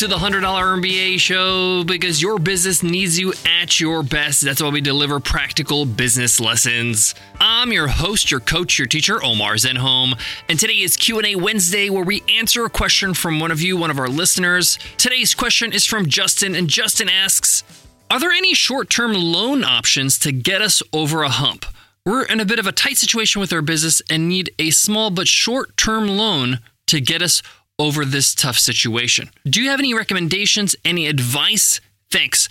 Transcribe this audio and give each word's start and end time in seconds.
To 0.00 0.08
the 0.08 0.16
$100 0.16 0.40
MBA 0.40 1.20
show 1.20 1.84
because 1.84 2.22
your 2.22 2.38
business 2.38 2.82
needs 2.82 3.18
you 3.18 3.34
at 3.44 3.78
your 3.78 4.02
best. 4.02 4.40
That's 4.40 4.62
why 4.62 4.70
we 4.70 4.80
deliver 4.80 5.20
practical 5.20 5.84
business 5.84 6.40
lessons. 6.40 7.14
I'm 7.38 7.70
your 7.70 7.86
host, 7.86 8.30
your 8.30 8.40
coach, 8.40 8.78
your 8.78 8.88
teacher, 8.88 9.22
Omar 9.22 9.56
Zenhom, 9.56 10.18
and 10.48 10.58
today 10.58 10.80
is 10.80 10.96
Q&A 10.96 11.34
Wednesday 11.36 11.90
where 11.90 12.02
we 12.02 12.22
answer 12.30 12.64
a 12.64 12.70
question 12.70 13.12
from 13.12 13.40
one 13.40 13.50
of 13.50 13.60
you, 13.60 13.76
one 13.76 13.90
of 13.90 13.98
our 13.98 14.08
listeners. 14.08 14.78
Today's 14.96 15.34
question 15.34 15.70
is 15.70 15.84
from 15.84 16.06
Justin 16.06 16.54
and 16.54 16.70
Justin 16.70 17.10
asks, 17.10 17.62
"Are 18.10 18.18
there 18.18 18.32
any 18.32 18.54
short-term 18.54 19.12
loan 19.12 19.62
options 19.64 20.18
to 20.20 20.32
get 20.32 20.62
us 20.62 20.82
over 20.94 21.22
a 21.24 21.28
hump?" 21.28 21.66
We're 22.06 22.24
in 22.24 22.40
a 22.40 22.46
bit 22.46 22.58
of 22.58 22.66
a 22.66 22.72
tight 22.72 22.96
situation 22.96 23.42
with 23.42 23.52
our 23.52 23.60
business 23.60 24.00
and 24.08 24.30
need 24.30 24.50
a 24.58 24.70
small 24.70 25.10
but 25.10 25.28
short 25.28 25.76
term 25.76 26.08
loan 26.08 26.60
to 26.86 27.02
get 27.02 27.20
us 27.20 27.42
over 27.80 28.04
this 28.04 28.34
tough 28.34 28.58
situation. 28.58 29.30
Do 29.44 29.62
you 29.62 29.70
have 29.70 29.80
any 29.80 29.94
recommendations, 29.94 30.76
any 30.84 31.06
advice? 31.06 31.80
Thanks. 32.10 32.48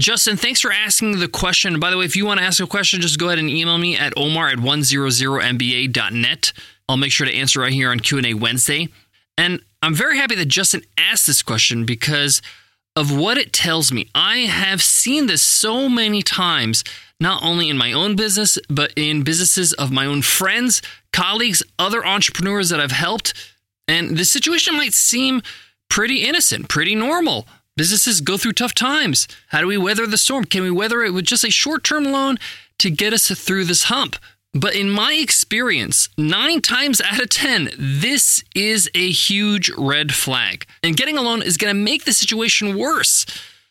Justin, 0.00 0.36
thanks 0.36 0.60
for 0.60 0.72
asking 0.72 1.20
the 1.20 1.28
question. 1.28 1.78
By 1.78 1.90
the 1.90 1.98
way, 1.98 2.04
if 2.04 2.16
you 2.16 2.26
want 2.26 2.40
to 2.40 2.44
ask 2.44 2.60
a 2.60 2.66
question, 2.66 3.00
just 3.00 3.20
go 3.20 3.26
ahead 3.28 3.38
and 3.38 3.48
email 3.48 3.78
me 3.78 3.96
at 3.96 4.12
omar 4.16 4.48
at 4.48 4.58
100mba.net. 4.58 6.52
I'll 6.88 6.96
make 6.96 7.12
sure 7.12 7.26
to 7.26 7.34
answer 7.34 7.60
right 7.60 7.72
here 7.72 7.92
on 7.92 8.00
Q&A 8.00 8.34
Wednesday. 8.34 8.88
And 9.38 9.60
I'm 9.80 9.94
very 9.94 10.16
happy 10.16 10.34
that 10.34 10.48
Justin 10.48 10.82
asked 10.98 11.28
this 11.28 11.42
question 11.42 11.84
because 11.86 12.42
of 12.96 13.16
what 13.16 13.38
it 13.38 13.52
tells 13.52 13.92
me. 13.92 14.08
I 14.14 14.38
have 14.38 14.82
seen 14.82 15.26
this 15.26 15.42
so 15.42 15.88
many 15.88 16.22
times, 16.22 16.82
not 17.20 17.42
only 17.44 17.68
in 17.70 17.78
my 17.78 17.92
own 17.92 18.16
business, 18.16 18.58
but 18.68 18.92
in 18.96 19.22
businesses 19.22 19.72
of 19.74 19.92
my 19.92 20.06
own 20.06 20.22
friends, 20.22 20.82
colleagues, 21.12 21.62
other 21.78 22.04
entrepreneurs 22.04 22.70
that 22.70 22.80
I've 22.80 22.90
helped. 22.90 23.34
And 23.88 24.16
the 24.16 24.24
situation 24.24 24.76
might 24.76 24.94
seem 24.94 25.42
pretty 25.88 26.24
innocent, 26.24 26.68
pretty 26.68 26.94
normal. 26.94 27.46
Businesses 27.76 28.20
go 28.20 28.36
through 28.36 28.52
tough 28.52 28.74
times. 28.74 29.26
How 29.48 29.60
do 29.60 29.66
we 29.66 29.78
weather 29.78 30.06
the 30.06 30.18
storm? 30.18 30.44
Can 30.44 30.62
we 30.62 30.70
weather 30.70 31.02
it 31.02 31.12
with 31.12 31.24
just 31.24 31.44
a 31.44 31.50
short 31.50 31.84
term 31.84 32.04
loan 32.04 32.38
to 32.78 32.90
get 32.90 33.12
us 33.12 33.28
through 33.28 33.64
this 33.64 33.84
hump? 33.84 34.16
But 34.54 34.74
in 34.74 34.90
my 34.90 35.14
experience, 35.14 36.10
nine 36.18 36.60
times 36.60 37.00
out 37.00 37.22
of 37.22 37.30
10, 37.30 37.70
this 37.78 38.44
is 38.54 38.90
a 38.94 39.10
huge 39.10 39.70
red 39.78 40.12
flag. 40.12 40.66
And 40.82 40.96
getting 40.96 41.16
a 41.16 41.22
loan 41.22 41.40
is 41.40 41.56
going 41.56 41.74
to 41.74 41.80
make 41.80 42.04
the 42.04 42.12
situation 42.12 42.76
worse. 42.76 43.24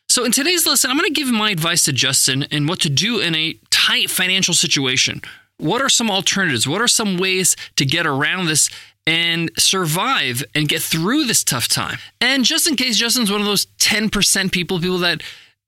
So, 0.10 0.26
in 0.26 0.32
today's 0.32 0.66
lesson, 0.66 0.90
I'm 0.90 0.98
going 0.98 1.08
to 1.08 1.14
give 1.14 1.32
my 1.32 1.52
advice 1.52 1.84
to 1.86 1.94
Justin 1.94 2.44
and 2.52 2.68
what 2.68 2.80
to 2.82 2.90
do 2.90 3.20
in 3.20 3.36
a 3.36 3.58
tight 3.70 4.10
financial 4.10 4.56
situation. 4.56 5.22
What 5.58 5.82
are 5.84 5.90
some 5.90 6.10
alternatives? 6.10 6.68
What 6.68 6.82
are 6.82 6.88
some 6.88 7.18
ways 7.18 7.56
to 7.76 7.86
get 7.86 8.08
around 8.08 8.48
this 8.48 8.70
and 9.08 9.52
survive 9.58 10.44
and 10.54 10.70
get 10.70 10.82
through 10.82 11.26
this 11.26 11.44
tough 11.44 11.68
time? 11.68 11.98
And 12.20 12.44
just 12.46 12.68
in 12.68 12.76
case 12.76 12.98
Justin's 12.98 13.32
one 13.32 13.42
of 13.42 13.48
those 13.48 13.66
10% 13.80 14.52
people, 14.52 14.80
people 14.80 15.00
that 15.00 15.24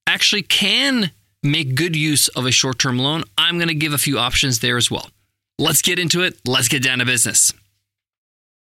actually 0.08 0.44
can 0.44 1.12
make 1.42 1.76
good 1.76 1.96
use 1.96 2.28
of 2.30 2.46
a 2.46 2.52
short 2.52 2.80
term 2.80 3.00
loan, 3.00 3.24
I'm 3.38 3.58
going 3.58 3.68
to 3.68 3.76
give 3.76 3.94
a 3.94 3.98
few 3.98 4.18
options 4.18 4.60
there 4.60 4.78
as 4.78 4.90
well. 4.90 5.10
Let's 5.60 5.82
get 5.82 6.00
into 6.00 6.24
it. 6.24 6.40
Let's 6.46 6.68
get 6.68 6.84
down 6.84 7.00
to 7.00 7.06
business. 7.06 7.54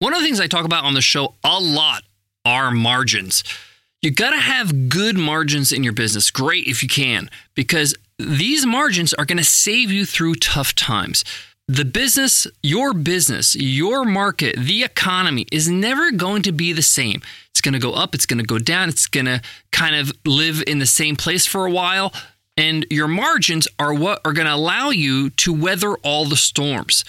One 0.00 0.12
of 0.12 0.20
the 0.20 0.25
things 0.26 0.41
I 0.41 0.48
talk 0.48 0.64
about 0.64 0.84
on 0.84 0.94
the 0.94 1.00
show 1.00 1.34
a 1.44 1.60
lot 1.60 2.03
are 2.44 2.70
margins. 2.70 3.44
You 4.03 4.10
got 4.10 4.31
to 4.31 4.41
have 4.41 4.91
good 4.91 5.16
margins 5.16 5.72
in 5.72 5.82
your 5.82 5.94
business. 5.94 6.31
Great 6.31 6.66
if 6.66 6.82
you 6.82 6.88
can, 6.88 7.31
because 7.54 7.94
these 8.19 8.66
margins 8.66 9.14
are 9.14 9.25
going 9.25 9.38
to 9.38 9.44
save 9.44 9.91
you 9.91 10.04
through 10.04 10.34
tough 10.34 10.75
times. 10.75 11.25
The 11.69 11.86
business, 11.86 12.47
your 12.62 12.92
business, 12.92 13.56
your 13.56 14.04
market, 14.04 14.54
the 14.58 14.84
economy 14.84 15.47
is 15.50 15.66
never 15.66 16.10
going 16.10 16.42
to 16.42 16.52
be 16.52 16.75
the 16.75 16.82
same. 16.82 17.22
It's 17.52 17.62
going 17.62 17.72
to 17.72 17.78
go 17.78 17.94
up, 17.94 18.14
it's 18.14 18.26
going 18.26 18.38
to 18.38 18.44
go 18.44 18.58
down, 18.58 18.91
it's 18.91 19.06
going 19.06 19.25
to 19.25 19.41
kind 19.72 19.97
of 19.97 20.12
live 20.26 20.62
in 20.66 20.78
the 20.78 20.86
same 20.86 21.16
place 21.16 21.47
for 21.47 21.64
a 21.64 21.70
while. 21.70 22.12
And 22.58 22.84
your 22.91 23.08
margins 23.08 23.66
are 23.78 23.94
what 23.94 24.20
are 24.26 24.34
going 24.34 24.47
to 24.47 24.54
allow 24.54 24.91
you 24.91 25.30
to 25.30 25.54
weather 25.54 25.94
all 26.02 26.26
the 26.26 26.36
storms. 26.36 27.02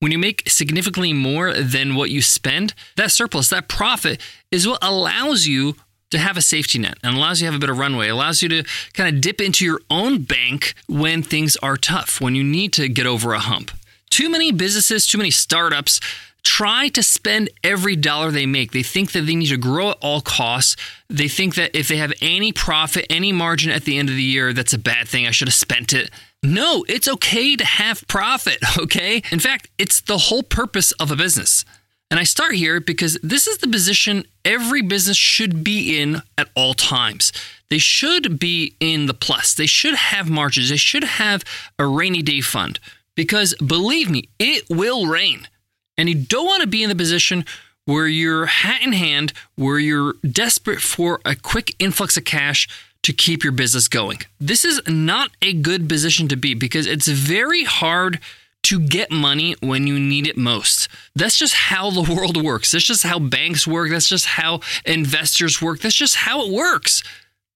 When 0.00 0.12
you 0.12 0.18
make 0.18 0.42
significantly 0.46 1.14
more 1.14 1.54
than 1.54 1.94
what 1.94 2.10
you 2.10 2.20
spend, 2.20 2.74
that 2.96 3.12
surplus, 3.12 3.48
that 3.48 3.66
profit 3.66 4.20
is 4.50 4.68
what 4.68 4.84
allows 4.84 5.46
you 5.46 5.76
to 6.10 6.18
have 6.18 6.36
a 6.36 6.42
safety 6.42 6.78
net 6.78 6.98
and 7.02 7.16
allows 7.16 7.40
you 7.40 7.46
to 7.46 7.52
have 7.52 7.58
a 7.58 7.64
bit 7.64 7.70
of 7.70 7.78
runway, 7.78 8.08
allows 8.08 8.42
you 8.42 8.50
to 8.50 8.62
kind 8.92 9.14
of 9.14 9.22
dip 9.22 9.40
into 9.40 9.64
your 9.64 9.80
own 9.88 10.20
bank 10.20 10.74
when 10.86 11.22
things 11.22 11.56
are 11.62 11.78
tough, 11.78 12.20
when 12.20 12.34
you 12.34 12.44
need 12.44 12.74
to 12.74 12.88
get 12.88 13.06
over 13.06 13.32
a 13.32 13.38
hump. 13.38 13.70
Too 14.12 14.28
many 14.28 14.52
businesses, 14.52 15.06
too 15.06 15.16
many 15.16 15.30
startups 15.30 15.98
try 16.42 16.88
to 16.88 17.02
spend 17.02 17.48
every 17.64 17.96
dollar 17.96 18.30
they 18.30 18.44
make. 18.44 18.72
They 18.72 18.82
think 18.82 19.12
that 19.12 19.22
they 19.22 19.34
need 19.34 19.46
to 19.46 19.56
grow 19.56 19.92
at 19.92 19.98
all 20.02 20.20
costs. 20.20 20.76
They 21.08 21.28
think 21.28 21.54
that 21.54 21.74
if 21.74 21.88
they 21.88 21.96
have 21.96 22.12
any 22.20 22.52
profit, 22.52 23.06
any 23.08 23.32
margin 23.32 23.70
at 23.70 23.84
the 23.84 23.96
end 23.96 24.10
of 24.10 24.14
the 24.14 24.22
year, 24.22 24.52
that's 24.52 24.74
a 24.74 24.78
bad 24.78 25.08
thing. 25.08 25.26
I 25.26 25.30
should 25.30 25.48
have 25.48 25.54
spent 25.54 25.94
it. 25.94 26.10
No, 26.42 26.84
it's 26.90 27.08
okay 27.08 27.56
to 27.56 27.64
have 27.64 28.06
profit, 28.06 28.58
okay? 28.78 29.22
In 29.32 29.38
fact, 29.38 29.68
it's 29.78 30.02
the 30.02 30.18
whole 30.18 30.42
purpose 30.42 30.92
of 30.92 31.10
a 31.10 31.16
business. 31.16 31.64
And 32.10 32.20
I 32.20 32.24
start 32.24 32.56
here 32.56 32.80
because 32.80 33.16
this 33.22 33.46
is 33.46 33.56
the 33.58 33.68
position 33.68 34.26
every 34.44 34.82
business 34.82 35.16
should 35.16 35.64
be 35.64 35.98
in 35.98 36.20
at 36.36 36.50
all 36.54 36.74
times. 36.74 37.32
They 37.70 37.78
should 37.78 38.38
be 38.38 38.76
in 38.78 39.06
the 39.06 39.14
plus. 39.14 39.54
They 39.54 39.64
should 39.64 39.94
have 39.94 40.28
margins. 40.28 40.68
They 40.68 40.76
should 40.76 41.04
have 41.04 41.42
a 41.78 41.86
rainy 41.86 42.20
day 42.20 42.42
fund 42.42 42.78
because 43.14 43.54
believe 43.54 44.10
me, 44.10 44.28
it 44.38 44.64
will 44.68 45.06
rain. 45.06 45.48
And 45.96 46.08
you 46.08 46.14
don't 46.14 46.46
want 46.46 46.62
to 46.62 46.66
be 46.68 46.82
in 46.82 46.88
the 46.88 46.94
position 46.94 47.44
where 47.84 48.06
you're 48.06 48.46
hat 48.46 48.82
in 48.82 48.92
hand, 48.92 49.32
where 49.56 49.78
you're 49.78 50.14
desperate 50.22 50.80
for 50.80 51.20
a 51.24 51.34
quick 51.34 51.74
influx 51.78 52.16
of 52.16 52.24
cash 52.24 52.68
to 53.02 53.12
keep 53.12 53.42
your 53.42 53.52
business 53.52 53.88
going. 53.88 54.18
This 54.40 54.64
is 54.64 54.80
not 54.86 55.30
a 55.42 55.52
good 55.52 55.88
position 55.88 56.28
to 56.28 56.36
be 56.36 56.54
because 56.54 56.86
it's 56.86 57.08
very 57.08 57.64
hard 57.64 58.20
to 58.64 58.78
get 58.78 59.10
money 59.10 59.56
when 59.60 59.88
you 59.88 59.98
need 59.98 60.26
it 60.26 60.36
most. 60.36 60.88
That's 61.16 61.36
just 61.36 61.54
how 61.54 61.90
the 61.90 62.14
world 62.14 62.42
works. 62.42 62.70
That's 62.70 62.84
just 62.84 63.02
how 63.02 63.18
banks 63.18 63.66
work. 63.66 63.90
That's 63.90 64.08
just 64.08 64.26
how 64.26 64.60
investors 64.84 65.60
work. 65.60 65.80
That's 65.80 65.96
just 65.96 66.14
how 66.14 66.46
it 66.46 66.52
works. 66.52 67.02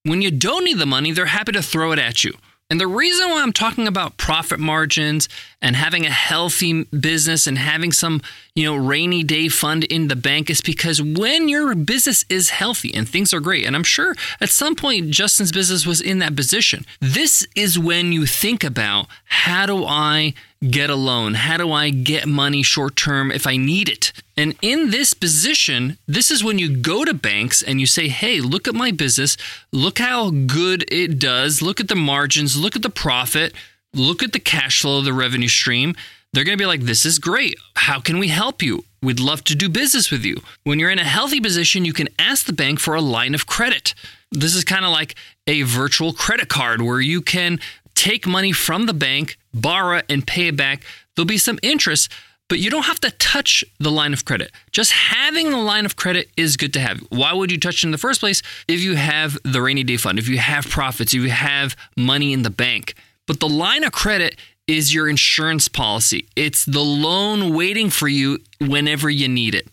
When 0.03 0.21
you 0.21 0.31
don't 0.31 0.65
need 0.65 0.79
the 0.79 0.85
money, 0.85 1.11
they're 1.11 1.27
happy 1.27 1.53
to 1.53 1.61
throw 1.61 1.91
it 1.93 1.99
at 1.99 2.23
you. 2.23 2.33
And 2.69 2.81
the 2.81 2.87
reason 2.87 3.29
why 3.29 3.41
I'm 3.41 3.53
talking 3.53 3.87
about 3.87 4.17
profit 4.17 4.59
margins 4.59 5.29
and 5.61 5.75
having 5.75 6.05
a 6.05 6.11
healthy 6.11 6.83
business 6.83 7.47
and 7.47 7.57
having 7.57 7.93
some, 7.93 8.21
you 8.57 8.63
know, 8.63 8.75
rainy 8.75 9.21
day 9.21 9.49
fund 9.49 9.83
in 9.83 10.07
the 10.07 10.15
bank 10.15 10.49
is 10.49 10.61
because 10.61 10.99
when 10.99 11.47
your 11.47 11.75
business 11.75 12.25
is 12.27 12.49
healthy 12.49 12.91
and 12.91 13.07
things 13.07 13.31
are 13.31 13.39
great, 13.39 13.67
and 13.67 13.75
I'm 13.75 13.83
sure 13.83 14.15
at 14.41 14.49
some 14.49 14.75
point 14.75 15.11
Justin's 15.11 15.51
business 15.51 15.85
was 15.85 16.01
in 16.01 16.17
that 16.19 16.35
position, 16.35 16.83
this 16.99 17.45
is 17.55 17.77
when 17.77 18.11
you 18.11 18.25
think 18.25 18.63
about 18.63 19.05
how 19.25 19.67
do 19.67 19.85
I 19.85 20.33
get 20.67 20.89
a 20.89 20.95
loan? 20.95 21.35
How 21.35 21.57
do 21.57 21.71
I 21.71 21.91
get 21.91 22.25
money 22.25 22.63
short 22.63 22.95
term 22.95 23.31
if 23.31 23.45
I 23.45 23.57
need 23.57 23.89
it? 23.89 24.11
And 24.35 24.55
in 24.63 24.89
this 24.89 25.13
position, 25.13 25.99
this 26.07 26.31
is 26.31 26.43
when 26.43 26.57
you 26.57 26.75
go 26.77 27.05
to 27.05 27.13
banks 27.13 27.61
and 27.61 27.79
you 27.79 27.85
say, 27.85 28.07
hey, 28.07 28.41
look 28.41 28.67
at 28.67 28.73
my 28.73 28.89
business. 28.89 29.37
Look 29.71 29.99
how 29.99 30.31
good 30.31 30.83
it 30.91 31.19
does. 31.19 31.61
Look 31.61 31.79
at 31.79 31.89
the 31.89 31.95
margins. 31.95 32.59
Look 32.59 32.75
at 32.75 32.81
the 32.81 32.89
profit. 32.89 33.53
Look 33.93 34.23
at 34.23 34.33
the 34.33 34.39
cash 34.39 34.81
flow, 34.81 35.01
the 35.01 35.13
revenue 35.13 35.47
stream. 35.47 35.95
They're 36.33 36.43
going 36.43 36.57
to 36.57 36.61
be 36.61 36.67
like, 36.67 36.81
this 36.81 37.05
is 37.05 37.19
great. 37.19 37.55
How 37.75 37.99
can 37.99 38.19
we 38.19 38.27
help 38.27 38.61
you? 38.61 38.83
We'd 39.01 39.19
love 39.19 39.43
to 39.45 39.55
do 39.55 39.69
business 39.69 40.11
with 40.11 40.25
you. 40.25 40.41
When 40.63 40.79
you're 40.79 40.91
in 40.91 40.99
a 40.99 41.03
healthy 41.03 41.39
position, 41.39 41.85
you 41.85 41.93
can 41.93 42.09
ask 42.19 42.45
the 42.45 42.53
bank 42.53 42.79
for 42.79 42.95
a 42.95 43.01
line 43.01 43.33
of 43.33 43.47
credit. 43.47 43.93
This 44.31 44.55
is 44.55 44.63
kind 44.63 44.85
of 44.85 44.91
like 44.91 45.15
a 45.47 45.61
virtual 45.61 46.13
credit 46.13 46.49
card 46.49 46.81
where 46.81 46.99
you 46.99 47.21
can 47.21 47.59
take 47.95 48.27
money 48.27 48.51
from 48.51 48.85
the 48.85 48.93
bank, 48.93 49.37
borrow 49.53 50.01
and 50.09 50.27
pay 50.27 50.47
it 50.47 50.57
back. 50.57 50.83
There'll 51.15 51.25
be 51.25 51.37
some 51.37 51.59
interest, 51.63 52.11
but 52.49 52.59
you 52.59 52.69
don't 52.69 52.85
have 52.85 52.99
to 53.01 53.11
touch 53.11 53.63
the 53.79 53.91
line 53.91 54.13
of 54.13 54.25
credit. 54.25 54.51
Just 54.71 54.91
having 54.91 55.51
the 55.51 55.57
line 55.57 55.85
of 55.85 55.95
credit 55.95 56.29
is 56.37 56.57
good 56.57 56.73
to 56.73 56.79
have. 56.79 56.99
Why 57.09 57.33
would 57.33 57.51
you 57.51 57.59
touch 57.59 57.83
it 57.83 57.87
in 57.87 57.91
the 57.91 57.97
first 57.97 58.19
place? 58.19 58.41
If 58.67 58.81
you 58.81 58.95
have 58.95 59.37
the 59.43 59.61
rainy 59.61 59.83
day 59.83 59.97
fund, 59.97 60.19
if 60.19 60.27
you 60.27 60.37
have 60.37 60.67
profits, 60.69 61.13
if 61.13 61.21
you 61.21 61.29
have 61.29 61.75
money 61.95 62.33
in 62.33 62.43
the 62.43 62.49
bank. 62.49 62.95
But 63.25 63.39
the 63.39 63.49
line 63.49 63.83
of 63.83 63.91
credit 63.91 64.37
is 64.67 64.93
your 64.93 65.07
insurance 65.07 65.67
policy. 65.67 66.27
It's 66.35 66.65
the 66.65 66.81
loan 66.81 67.53
waiting 67.55 67.89
for 67.89 68.07
you 68.07 68.39
whenever 68.59 69.09
you 69.09 69.27
need 69.27 69.55
it. 69.55 69.67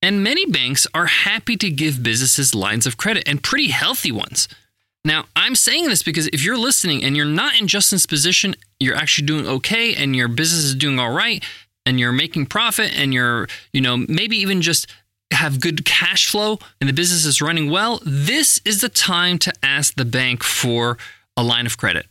And 0.00 0.22
many 0.22 0.46
banks 0.46 0.86
are 0.94 1.06
happy 1.06 1.56
to 1.56 1.70
give 1.70 2.02
businesses 2.02 2.54
lines 2.54 2.86
of 2.86 2.96
credit 2.96 3.28
and 3.28 3.42
pretty 3.42 3.68
healthy 3.68 4.12
ones. 4.12 4.48
Now, 5.04 5.24
I'm 5.34 5.54
saying 5.54 5.86
this 5.86 6.02
because 6.02 6.28
if 6.28 6.44
you're 6.44 6.58
listening 6.58 7.02
and 7.02 7.16
you're 7.16 7.26
not 7.26 7.60
in 7.60 7.66
Justin's 7.66 8.06
position, 8.06 8.54
you're 8.80 8.96
actually 8.96 9.26
doing 9.26 9.46
okay 9.46 9.94
and 9.94 10.14
your 10.14 10.28
business 10.28 10.64
is 10.64 10.74
doing 10.74 10.98
all 10.98 11.12
right 11.12 11.44
and 11.86 11.98
you're 11.98 12.12
making 12.12 12.46
profit 12.46 12.96
and 12.96 13.12
you're, 13.14 13.48
you 13.72 13.80
know, 13.80 13.96
maybe 13.96 14.36
even 14.36 14.60
just 14.60 14.86
have 15.32 15.60
good 15.60 15.84
cash 15.84 16.28
flow 16.28 16.58
and 16.80 16.88
the 16.88 16.94
business 16.94 17.24
is 17.24 17.42
running 17.42 17.70
well, 17.70 18.00
this 18.04 18.60
is 18.64 18.80
the 18.80 18.88
time 18.88 19.38
to 19.38 19.52
ask 19.62 19.94
the 19.94 20.04
bank 20.04 20.42
for 20.42 20.98
a 21.36 21.42
line 21.42 21.66
of 21.66 21.76
credit. 21.76 22.06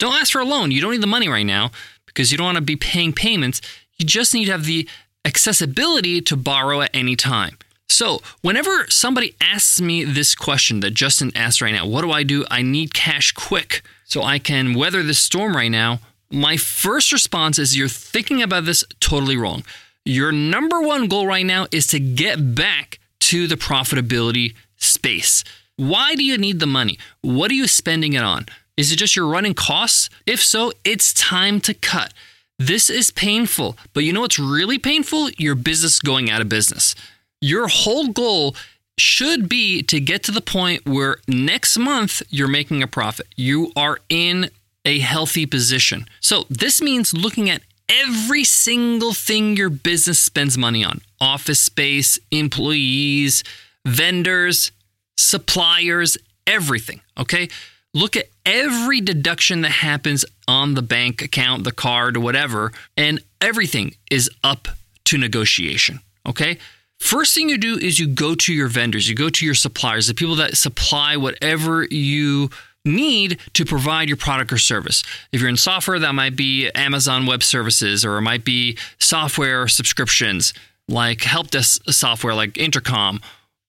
Don't 0.00 0.14
ask 0.14 0.32
for 0.32 0.40
a 0.40 0.44
loan. 0.44 0.72
You 0.72 0.80
don't 0.80 0.92
need 0.92 1.02
the 1.02 1.06
money 1.06 1.28
right 1.28 1.46
now 1.46 1.70
because 2.06 2.32
you 2.32 2.38
don't 2.38 2.46
want 2.46 2.56
to 2.56 2.62
be 2.62 2.74
paying 2.74 3.12
payments. 3.12 3.60
You 3.98 4.06
just 4.06 4.34
need 4.34 4.46
to 4.46 4.52
have 4.52 4.64
the 4.64 4.88
accessibility 5.24 6.22
to 6.22 6.36
borrow 6.36 6.80
at 6.80 6.90
any 6.94 7.14
time. 7.14 7.58
So, 7.88 8.22
whenever 8.40 8.86
somebody 8.88 9.34
asks 9.40 9.80
me 9.80 10.04
this 10.04 10.34
question 10.34 10.80
that 10.80 10.92
Justin 10.92 11.32
asked 11.34 11.60
right 11.60 11.74
now, 11.74 11.86
what 11.86 12.00
do 12.00 12.12
I 12.12 12.22
do? 12.22 12.46
I 12.50 12.62
need 12.62 12.94
cash 12.94 13.32
quick 13.32 13.82
so 14.04 14.22
I 14.22 14.38
can 14.38 14.74
weather 14.74 15.02
this 15.02 15.18
storm 15.18 15.54
right 15.54 15.70
now. 15.70 16.00
My 16.30 16.56
first 16.56 17.12
response 17.12 17.58
is 17.58 17.76
you're 17.76 17.88
thinking 17.88 18.40
about 18.42 18.64
this 18.64 18.84
totally 19.00 19.36
wrong. 19.36 19.64
Your 20.06 20.32
number 20.32 20.80
one 20.80 21.08
goal 21.08 21.26
right 21.26 21.44
now 21.44 21.66
is 21.72 21.88
to 21.88 22.00
get 22.00 22.54
back 22.54 23.00
to 23.20 23.46
the 23.46 23.56
profitability 23.56 24.54
space. 24.76 25.44
Why 25.76 26.14
do 26.14 26.24
you 26.24 26.38
need 26.38 26.58
the 26.58 26.66
money? 26.66 26.98
What 27.20 27.50
are 27.50 27.54
you 27.54 27.66
spending 27.66 28.14
it 28.14 28.22
on? 28.22 28.46
Is 28.80 28.90
it 28.90 28.96
just 28.96 29.14
your 29.14 29.26
running 29.26 29.52
costs? 29.52 30.08
If 30.24 30.42
so, 30.42 30.72
it's 30.86 31.12
time 31.12 31.60
to 31.60 31.74
cut. 31.74 32.14
This 32.58 32.88
is 32.88 33.10
painful, 33.10 33.76
but 33.92 34.04
you 34.04 34.12
know 34.14 34.22
what's 34.22 34.38
really 34.38 34.78
painful? 34.78 35.28
Your 35.32 35.54
business 35.54 36.00
going 36.00 36.30
out 36.30 36.40
of 36.40 36.48
business. 36.48 36.94
Your 37.42 37.68
whole 37.68 38.08
goal 38.08 38.56
should 38.96 39.50
be 39.50 39.82
to 39.82 40.00
get 40.00 40.22
to 40.22 40.32
the 40.32 40.40
point 40.40 40.86
where 40.86 41.18
next 41.28 41.76
month 41.76 42.22
you're 42.30 42.48
making 42.48 42.82
a 42.82 42.86
profit. 42.86 43.26
You 43.36 43.70
are 43.76 43.98
in 44.08 44.48
a 44.86 45.00
healthy 45.00 45.44
position. 45.44 46.06
So, 46.20 46.46
this 46.48 46.80
means 46.80 47.12
looking 47.12 47.50
at 47.50 47.60
every 47.86 48.44
single 48.44 49.12
thing 49.12 49.58
your 49.58 49.68
business 49.68 50.18
spends 50.18 50.56
money 50.56 50.82
on 50.82 51.02
office 51.20 51.60
space, 51.60 52.18
employees, 52.30 53.44
vendors, 53.84 54.72
suppliers, 55.18 56.16
everything. 56.46 57.02
Okay. 57.18 57.50
Look 57.92 58.16
at 58.16 58.26
every 58.46 59.00
deduction 59.00 59.62
that 59.62 59.70
happens 59.70 60.24
on 60.46 60.74
the 60.74 60.82
bank 60.82 61.22
account, 61.22 61.64
the 61.64 61.72
card, 61.72 62.16
whatever, 62.16 62.72
and 62.96 63.20
everything 63.40 63.94
is 64.10 64.30
up 64.44 64.68
to 65.06 65.18
negotiation. 65.18 66.00
Okay. 66.26 66.58
First 66.98 67.34
thing 67.34 67.48
you 67.48 67.58
do 67.58 67.78
is 67.78 67.98
you 67.98 68.06
go 68.06 68.34
to 68.34 68.52
your 68.52 68.68
vendors, 68.68 69.08
you 69.08 69.14
go 69.14 69.30
to 69.30 69.44
your 69.44 69.54
suppliers, 69.54 70.06
the 70.06 70.14
people 70.14 70.36
that 70.36 70.56
supply 70.56 71.16
whatever 71.16 71.84
you 71.84 72.50
need 72.84 73.38
to 73.54 73.64
provide 73.64 74.08
your 74.08 74.16
product 74.16 74.52
or 74.52 74.58
service. 74.58 75.02
If 75.32 75.40
you're 75.40 75.50
in 75.50 75.56
software, 75.56 75.98
that 75.98 76.14
might 76.14 76.36
be 76.36 76.70
Amazon 76.70 77.26
Web 77.26 77.42
Services, 77.42 78.04
or 78.04 78.18
it 78.18 78.22
might 78.22 78.44
be 78.44 78.78
software 78.98 79.66
subscriptions 79.66 80.52
like 80.88 81.22
help 81.22 81.50
desk 81.50 81.82
software 81.90 82.34
like 82.34 82.58
Intercom 82.58 83.20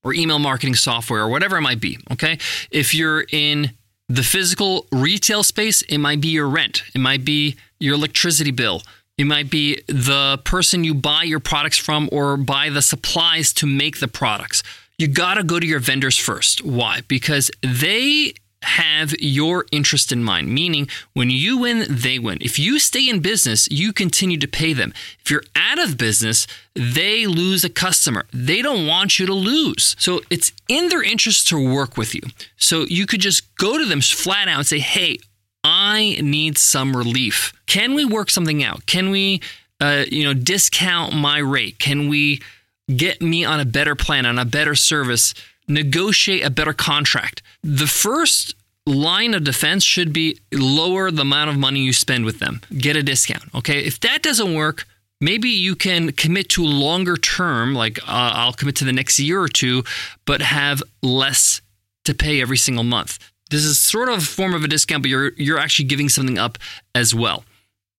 or 0.03 0.13
email 0.13 0.39
marketing 0.39 0.75
software 0.75 1.21
or 1.21 1.29
whatever 1.29 1.57
it 1.57 1.61
might 1.61 1.79
be. 1.79 1.99
Okay. 2.11 2.37
If 2.69 2.93
you're 2.93 3.25
in 3.31 3.71
the 4.15 4.23
physical 4.23 4.87
retail 4.91 5.43
space, 5.43 5.81
it 5.83 5.97
might 5.97 6.21
be 6.21 6.29
your 6.29 6.47
rent, 6.47 6.83
it 6.93 6.99
might 6.99 7.23
be 7.23 7.55
your 7.79 7.95
electricity 7.95 8.51
bill, 8.51 8.81
it 9.17 9.25
might 9.25 9.49
be 9.49 9.81
the 9.87 10.39
person 10.43 10.83
you 10.83 10.93
buy 10.93 11.23
your 11.23 11.39
products 11.39 11.77
from 11.77 12.09
or 12.11 12.37
buy 12.37 12.69
the 12.69 12.81
supplies 12.81 13.53
to 13.53 13.65
make 13.65 13.99
the 13.99 14.07
products. 14.07 14.63
You 14.97 15.07
got 15.07 15.35
to 15.35 15.43
go 15.43 15.59
to 15.59 15.65
your 15.65 15.79
vendors 15.79 16.17
first. 16.17 16.63
Why? 16.63 17.01
Because 17.07 17.49
they 17.61 18.33
have 18.63 19.13
your 19.19 19.65
interest 19.71 20.11
in 20.11 20.23
mind, 20.23 20.49
meaning 20.49 20.87
when 21.13 21.29
you 21.29 21.57
win, 21.57 21.85
they 21.89 22.19
win. 22.19 22.37
If 22.41 22.59
you 22.59 22.79
stay 22.79 23.09
in 23.09 23.19
business, 23.19 23.67
you 23.71 23.91
continue 23.91 24.37
to 24.37 24.47
pay 24.47 24.73
them. 24.73 24.93
If 25.23 25.31
you're 25.31 25.43
out 25.55 25.79
of 25.79 25.97
business, 25.97 26.45
they 26.75 27.25
lose 27.25 27.63
a 27.63 27.69
customer. 27.69 28.25
They 28.31 28.61
don't 28.61 28.85
want 28.85 29.17
you 29.17 29.25
to 29.25 29.33
lose. 29.33 29.95
So 29.99 30.21
it's 30.29 30.51
in 30.67 30.89
their 30.89 31.03
interest 31.03 31.47
to 31.47 31.73
work 31.73 31.97
with 31.97 32.13
you. 32.13 32.21
So 32.57 32.85
you 32.87 33.05
could 33.07 33.21
just 33.21 33.53
go 33.55 33.77
to 33.77 33.85
them 33.85 34.01
flat 34.01 34.47
out 34.47 34.57
and 34.57 34.67
say, 34.67 34.79
hey, 34.79 35.17
I 35.63 36.17
need 36.21 36.57
some 36.57 36.95
relief. 36.95 37.53
Can 37.67 37.93
we 37.93 38.05
work 38.05 38.29
something 38.29 38.63
out? 38.63 38.85
Can 38.85 39.09
we, 39.09 39.41
uh, 39.79 40.05
you 40.09 40.23
know, 40.23 40.33
discount 40.33 41.13
my 41.13 41.39
rate? 41.39 41.79
Can 41.79 42.09
we 42.09 42.41
get 42.95 43.21
me 43.21 43.45
on 43.45 43.59
a 43.59 43.65
better 43.65 43.95
plan, 43.95 44.25
on 44.25 44.39
a 44.39 44.45
better 44.45 44.75
service? 44.75 45.33
Negotiate 45.73 46.43
a 46.43 46.49
better 46.49 46.73
contract. 46.73 47.41
The 47.63 47.87
first 47.87 48.55
line 48.85 49.33
of 49.33 49.43
defense 49.43 49.83
should 49.83 50.11
be 50.11 50.39
lower 50.51 51.11
the 51.11 51.21
amount 51.21 51.49
of 51.49 51.57
money 51.57 51.81
you 51.81 51.93
spend 51.93 52.25
with 52.25 52.39
them, 52.39 52.61
get 52.77 52.95
a 52.95 53.03
discount. 53.03 53.43
Okay. 53.55 53.79
If 53.79 53.99
that 54.01 54.21
doesn't 54.21 54.55
work, 54.55 54.85
maybe 55.19 55.49
you 55.49 55.75
can 55.75 56.11
commit 56.11 56.49
to 56.49 56.63
longer 56.63 57.15
term, 57.15 57.73
like 57.73 57.99
uh, 57.99 58.31
I'll 58.33 58.53
commit 58.53 58.75
to 58.77 58.85
the 58.85 58.93
next 58.93 59.19
year 59.19 59.39
or 59.41 59.47
two, 59.47 59.83
but 60.25 60.41
have 60.41 60.81
less 61.01 61.61
to 62.05 62.13
pay 62.13 62.41
every 62.41 62.57
single 62.57 62.83
month. 62.83 63.19
This 63.51 63.63
is 63.63 63.77
sort 63.77 64.09
of 64.09 64.17
a 64.17 64.21
form 64.21 64.53
of 64.53 64.63
a 64.63 64.67
discount, 64.67 65.03
but 65.03 65.09
you're 65.09 65.33
you're 65.33 65.59
actually 65.59 65.85
giving 65.85 66.09
something 66.09 66.37
up 66.37 66.57
as 66.95 67.13
well. 67.13 67.43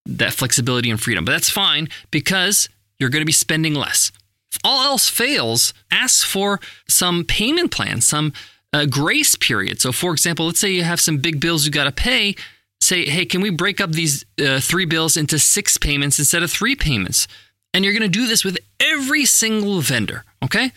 That 0.07 0.33
flexibility 0.33 0.91
and 0.91 1.01
freedom. 1.01 1.25
But 1.25 1.33
that's 1.33 1.51
fine 1.51 1.89
because 2.11 2.69
you're 2.99 3.11
going 3.11 3.21
to 3.21 3.27
be 3.27 3.33
spending 3.33 3.75
less. 3.75 4.11
If 4.53 4.59
all 4.63 4.85
else 4.85 5.09
fails, 5.09 5.73
ask 5.91 6.27
for 6.27 6.61
some 6.87 7.25
payment 7.25 7.71
plan, 7.71 8.03
some 8.03 8.35
uh, 8.73 8.85
grace 8.85 9.35
period. 9.35 9.81
So, 9.81 9.93
for 9.93 10.13
example, 10.13 10.47
let's 10.47 10.61
say 10.61 10.71
you 10.71 10.85
have 10.85 11.01
some 11.01 11.17
big 11.17 11.41
bills 11.41 11.65
you 11.65 11.73
got 11.73 11.85
to 11.85 11.93
pay. 11.93 12.37
Say, 12.81 13.07
hey, 13.07 13.25
can 13.25 13.41
we 13.41 13.49
break 13.49 13.81
up 13.81 13.93
these 13.93 14.27
uh, 14.45 14.61
three 14.61 14.85
bills 14.85 15.17
into 15.17 15.39
six 15.39 15.79
payments 15.79 16.19
instead 16.19 16.43
of 16.43 16.51
three 16.51 16.77
payments? 16.77 17.29
And 17.73 17.83
you're 17.83 17.95
going 17.95 18.03
to 18.03 18.09
do 18.09 18.27
this 18.27 18.45
with 18.45 18.59
every 18.79 19.25
single 19.25 19.81
vendor. 19.81 20.25
Okay. 20.45 20.73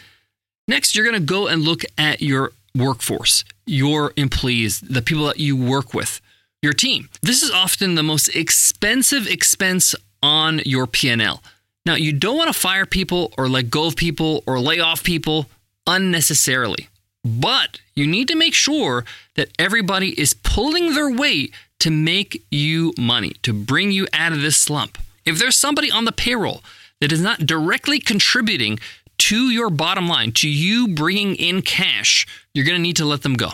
Next, 0.70 0.96
you're 0.96 1.06
going 1.06 1.20
to 1.20 1.26
go 1.26 1.48
and 1.48 1.62
look 1.62 1.84
at 1.98 2.22
your 2.22 2.54
workforce, 2.76 3.44
your 3.66 4.14
employees, 4.16 4.80
the 4.80 5.02
people 5.02 5.26
that 5.26 5.40
you 5.40 5.58
work 5.58 5.94
with, 5.94 6.22
your 6.62 6.74
team. 6.74 7.10
This 7.22 7.44
is 7.44 7.52
often 7.52 7.96
the 7.96 8.04
most 8.04 8.30
expensive 8.30 9.28
expense 9.28 9.96
on 10.24 10.62
your 10.66 10.88
P&L. 10.88 11.44
Now, 11.86 11.96
you 11.96 12.14
don't 12.14 12.38
want 12.38 12.52
to 12.52 12.60
fire 12.60 12.86
people 12.86 13.32
or 13.38 13.48
let 13.48 13.70
go 13.70 13.86
of 13.86 13.96
people 13.96 14.44
or 14.48 14.60
lay 14.60 14.80
off 14.80 15.04
people 15.04 15.48
unnecessarily, 15.86 16.90
but 17.24 17.80
you 17.96 18.08
need 18.08 18.28
to 18.30 18.36
make 18.36 18.56
sure 18.56 19.06
that 19.36 19.50
everybody 19.60 20.20
is 20.20 20.34
pulling 20.34 20.96
their 20.96 21.12
weight 21.12 21.54
to 21.80 21.92
make 21.92 22.44
you 22.50 22.94
money, 22.98 23.34
to 23.44 23.54
bring 23.54 23.92
you 23.92 24.08
out 24.14 24.32
of 24.32 24.42
this 24.42 24.58
slump. 24.58 24.98
If 25.26 25.38
there's 25.38 25.56
somebody 25.56 25.92
on 25.92 26.06
the 26.06 26.12
payroll 26.12 26.64
that 27.02 27.12
is 27.12 27.22
not 27.22 27.46
directly 27.46 28.00
contributing 28.00 28.80
to 29.18 29.52
your 29.52 29.70
bottom 29.70 30.08
line, 30.08 30.32
to 30.34 30.50
you 30.50 30.88
bringing 30.88 31.36
in 31.36 31.62
cash, 31.62 32.26
you're 32.54 32.66
going 32.66 32.78
to 32.78 32.82
need 32.82 32.96
to 32.98 33.06
let 33.06 33.22
them 33.22 33.36
go. 33.36 33.50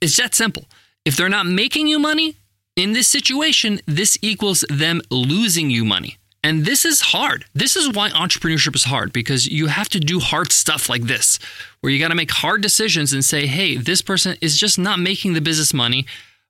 It's 0.00 0.16
that 0.16 0.34
simple. 0.34 0.66
If 1.04 1.16
they're 1.16 1.28
not 1.28 1.46
making 1.46 1.88
you 1.88 1.98
money 1.98 2.36
in 2.76 2.92
this 2.92 3.08
situation, 3.08 3.80
this 3.86 4.18
equals 4.22 4.64
them 4.70 5.00
losing 5.10 5.70
you 5.70 5.84
money. 5.84 6.18
And 6.44 6.66
this 6.66 6.84
is 6.84 7.00
hard. 7.00 7.46
This 7.54 7.74
is 7.74 7.94
why 7.94 8.10
entrepreneurship 8.10 8.76
is 8.76 8.84
hard 8.84 9.14
because 9.14 9.46
you 9.46 9.68
have 9.68 9.88
to 9.88 9.98
do 9.98 10.20
hard 10.20 10.52
stuff 10.52 10.90
like 10.90 11.04
this, 11.04 11.38
where 11.80 11.90
you 11.90 11.98
got 11.98 12.08
to 12.08 12.14
make 12.14 12.30
hard 12.30 12.60
decisions 12.60 13.14
and 13.14 13.24
say, 13.24 13.46
hey, 13.46 13.78
this 13.78 14.02
person 14.02 14.36
is 14.42 14.58
just 14.58 14.78
not 14.78 14.98
making 14.98 15.32
the 15.32 15.40
business 15.40 15.72
money. 15.72 16.04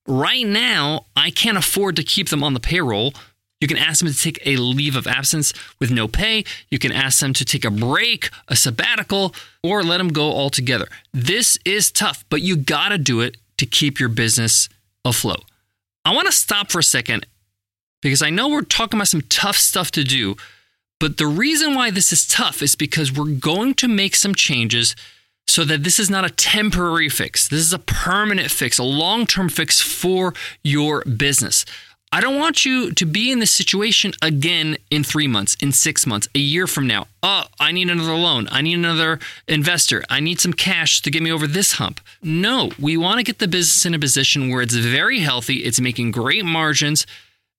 Right 0.08 0.44
now, 0.44 1.06
I 1.14 1.30
can't 1.30 1.56
afford 1.56 1.94
to 1.94 2.02
keep 2.02 2.28
them 2.28 2.42
on 2.42 2.54
the 2.54 2.60
payroll. 2.60 3.14
You 3.60 3.68
can 3.68 3.76
ask 3.76 4.00
them 4.00 4.12
to 4.12 4.18
take 4.18 4.44
a 4.44 4.56
leave 4.56 4.96
of 4.96 5.06
absence 5.06 5.52
with 5.78 5.92
no 5.92 6.08
pay. 6.08 6.44
You 6.72 6.80
can 6.80 6.90
ask 6.90 7.20
them 7.20 7.32
to 7.32 7.44
take 7.44 7.64
a 7.64 7.70
break, 7.70 8.30
a 8.48 8.56
sabbatical, 8.56 9.32
or 9.62 9.84
let 9.84 9.98
them 9.98 10.08
go 10.08 10.32
altogether. 10.32 10.88
This 11.12 11.56
is 11.64 11.92
tough, 11.92 12.24
but 12.30 12.42
you 12.42 12.56
got 12.56 12.88
to 12.88 12.98
do 12.98 13.20
it 13.20 13.36
to 13.58 13.64
keep 13.64 14.00
your 14.00 14.08
business 14.08 14.68
afloat. 15.04 15.44
I 16.04 16.12
want 16.12 16.26
to 16.26 16.32
stop 16.32 16.72
for 16.72 16.80
a 16.80 16.82
second 16.82 17.26
because 18.04 18.20
I 18.20 18.28
know 18.28 18.48
we're 18.50 18.60
talking 18.60 18.98
about 18.98 19.08
some 19.08 19.22
tough 19.22 19.56
stuff 19.56 19.90
to 19.92 20.04
do, 20.04 20.36
but 21.00 21.16
the 21.16 21.26
reason 21.26 21.74
why 21.74 21.90
this 21.90 22.12
is 22.12 22.26
tough 22.26 22.60
is 22.60 22.76
because 22.76 23.10
we're 23.10 23.34
going 23.34 23.72
to 23.74 23.88
make 23.88 24.14
some 24.14 24.34
changes 24.34 24.94
so 25.46 25.64
that 25.64 25.84
this 25.84 25.98
is 25.98 26.10
not 26.10 26.24
a 26.24 26.30
temporary 26.30 27.08
fix. 27.08 27.48
This 27.48 27.60
is 27.60 27.72
a 27.72 27.78
permanent 27.78 28.50
fix, 28.50 28.78
a 28.78 28.84
long 28.84 29.26
term 29.26 29.48
fix 29.48 29.80
for 29.80 30.34
your 30.62 31.02
business. 31.04 31.64
I 32.12 32.20
don't 32.20 32.38
want 32.38 32.66
you 32.66 32.92
to 32.92 33.06
be 33.06 33.32
in 33.32 33.38
this 33.38 33.50
situation 33.50 34.12
again 34.20 34.76
in 34.90 35.02
three 35.02 35.26
months, 35.26 35.56
in 35.60 35.72
six 35.72 36.06
months, 36.06 36.28
a 36.34 36.38
year 36.38 36.66
from 36.66 36.86
now. 36.86 37.06
Oh, 37.22 37.44
I 37.58 37.72
need 37.72 37.88
another 37.88 38.14
loan. 38.14 38.48
I 38.52 38.60
need 38.60 38.74
another 38.74 39.18
investor. 39.48 40.04
I 40.10 40.20
need 40.20 40.40
some 40.40 40.52
cash 40.52 41.00
to 41.02 41.10
get 41.10 41.22
me 41.22 41.32
over 41.32 41.46
this 41.46 41.72
hump. 41.72 42.00
No, 42.22 42.70
we 42.78 42.98
want 42.98 43.18
to 43.18 43.24
get 43.24 43.38
the 43.38 43.48
business 43.48 43.86
in 43.86 43.94
a 43.94 43.98
position 43.98 44.50
where 44.50 44.60
it's 44.60 44.76
very 44.76 45.20
healthy, 45.20 45.64
it's 45.64 45.80
making 45.80 46.12
great 46.12 46.44
margins, 46.44 47.06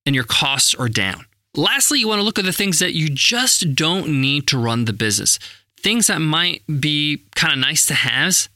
and 0.05 0.15
your 0.15 0.23
costs 0.23 0.75
are 0.75 0.89
down. 0.89 1.25
Lastly, 1.55 1.99
you 1.99 2.07
want 2.07 2.19
to 2.19 2.23
look 2.23 2.39
at 2.39 2.45
the 2.45 2.51
things 2.51 2.79
that 2.79 2.93
you 2.93 3.09
just 3.09 3.75
don't 3.75 4.21
need 4.21 4.47
to 4.47 4.57
run 4.57 4.85
the 4.85 4.93
business. 4.93 5.39
Things 5.79 6.07
that 6.07 6.19
might 6.19 6.63
be 6.79 7.23
kind 7.35 7.53
of 7.53 7.59
nice 7.59 7.85
to 7.85 7.93
have, 7.93 8.49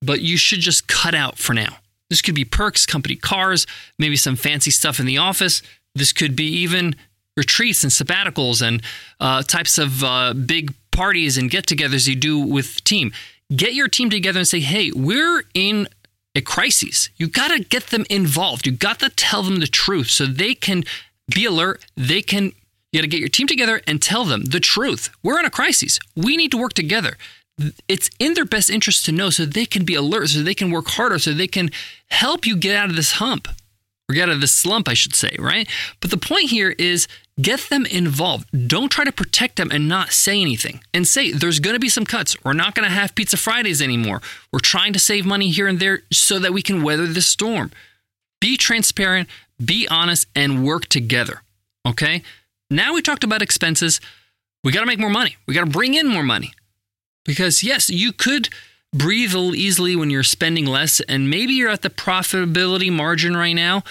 but 0.00 0.20
you 0.20 0.36
should 0.36 0.60
just 0.60 0.88
cut 0.88 1.14
out 1.14 1.38
for 1.38 1.52
now. 1.52 1.78
This 2.08 2.22
could 2.22 2.34
be 2.34 2.44
perks, 2.44 2.86
company 2.86 3.16
cars, 3.16 3.66
maybe 3.98 4.16
some 4.16 4.36
fancy 4.36 4.70
stuff 4.70 5.00
in 5.00 5.06
the 5.06 5.18
office. 5.18 5.62
This 5.94 6.12
could 6.12 6.36
be 6.36 6.46
even 6.46 6.94
retreats 7.36 7.82
and 7.82 7.92
sabbaticals 7.92 8.66
and 8.66 8.82
uh, 9.20 9.42
types 9.42 9.78
of 9.78 10.02
uh, 10.02 10.32
big 10.32 10.72
parties 10.92 11.36
and 11.36 11.50
get 11.50 11.66
togethers 11.66 12.08
you 12.08 12.14
do 12.14 12.38
with 12.38 12.76
the 12.76 12.80
team. 12.82 13.12
Get 13.54 13.74
your 13.74 13.88
team 13.88 14.10
together 14.10 14.40
and 14.40 14.48
say, 14.48 14.60
hey, 14.60 14.90
we're 14.92 15.44
in 15.54 15.88
a 16.36 16.40
crisis. 16.40 17.08
You 17.16 17.28
got 17.28 17.48
to 17.48 17.60
get 17.60 17.88
them 17.88 18.04
involved. 18.10 18.66
You 18.66 18.72
got 18.72 19.00
to 19.00 19.10
tell 19.10 19.42
them 19.42 19.60
the 19.60 19.66
truth 19.66 20.10
so 20.10 20.26
they 20.26 20.54
can 20.54 20.84
be 21.34 21.44
alert. 21.44 21.84
They 21.96 22.22
can, 22.22 22.52
you 22.92 23.00
got 23.00 23.02
to 23.02 23.08
get 23.08 23.20
your 23.20 23.28
team 23.28 23.46
together 23.46 23.80
and 23.86 24.00
tell 24.00 24.24
them 24.24 24.44
the 24.44 24.60
truth. 24.60 25.10
We're 25.22 25.40
in 25.40 25.46
a 25.46 25.50
crisis. 25.50 25.98
We 26.14 26.36
need 26.36 26.50
to 26.52 26.58
work 26.58 26.74
together 26.74 27.16
it's 27.88 28.10
in 28.18 28.34
their 28.34 28.44
best 28.44 28.70
interest 28.70 29.04
to 29.06 29.12
know 29.12 29.30
so 29.30 29.44
they 29.44 29.66
can 29.66 29.84
be 29.84 29.94
alert, 29.94 30.28
so 30.28 30.42
they 30.42 30.54
can 30.54 30.70
work 30.70 30.88
harder, 30.88 31.18
so 31.18 31.32
they 31.32 31.46
can 31.46 31.70
help 32.10 32.46
you 32.46 32.56
get 32.56 32.76
out 32.76 32.90
of 32.90 32.96
this 32.96 33.12
hump 33.12 33.48
or 34.08 34.14
get 34.14 34.28
out 34.28 34.34
of 34.34 34.40
this 34.40 34.52
slump, 34.52 34.88
I 34.88 34.94
should 34.94 35.14
say, 35.14 35.34
right? 35.38 35.68
But 36.00 36.10
the 36.10 36.18
point 36.18 36.50
here 36.50 36.70
is 36.78 37.08
get 37.40 37.60
them 37.68 37.84
involved. 37.86 38.68
Don't 38.68 38.90
try 38.90 39.04
to 39.04 39.12
protect 39.12 39.56
them 39.56 39.70
and 39.70 39.88
not 39.88 40.12
say 40.12 40.40
anything. 40.40 40.80
And 40.94 41.06
say, 41.06 41.32
there's 41.32 41.60
going 41.60 41.74
to 41.74 41.80
be 41.80 41.88
some 41.88 42.06
cuts. 42.06 42.36
We're 42.44 42.54
not 42.54 42.74
going 42.74 42.88
to 42.88 42.94
have 42.94 43.14
Pizza 43.14 43.36
Fridays 43.36 43.82
anymore. 43.82 44.22
We're 44.52 44.60
trying 44.60 44.92
to 44.94 44.98
save 44.98 45.26
money 45.26 45.50
here 45.50 45.66
and 45.66 45.78
there 45.78 46.00
so 46.12 46.38
that 46.38 46.52
we 46.52 46.62
can 46.62 46.82
weather 46.82 47.06
this 47.06 47.26
storm. 47.26 47.72
Be 48.40 48.56
transparent, 48.56 49.28
be 49.62 49.86
honest, 49.88 50.28
and 50.34 50.64
work 50.64 50.86
together. 50.86 51.42
Okay? 51.86 52.22
Now 52.70 52.94
we 52.94 53.02
talked 53.02 53.24
about 53.24 53.42
expenses. 53.42 54.00
We 54.64 54.72
got 54.72 54.80
to 54.80 54.86
make 54.86 54.98
more 54.98 55.10
money. 55.10 55.36
We 55.46 55.54
got 55.54 55.64
to 55.64 55.70
bring 55.70 55.94
in 55.94 56.06
more 56.06 56.22
money. 56.22 56.52
Because, 57.24 57.62
yes, 57.62 57.90
you 57.90 58.12
could 58.12 58.48
breathe 58.92 59.34
a 59.34 59.38
little 59.38 59.54
easily 59.54 59.96
when 59.96 60.10
you're 60.10 60.22
spending 60.22 60.64
less, 60.64 61.00
and 61.00 61.28
maybe 61.28 61.52
you're 61.52 61.70
at 61.70 61.82
the 61.82 61.90
profitability 61.90 62.90
margin 62.90 63.36
right 63.36 63.52
now, 63.52 63.82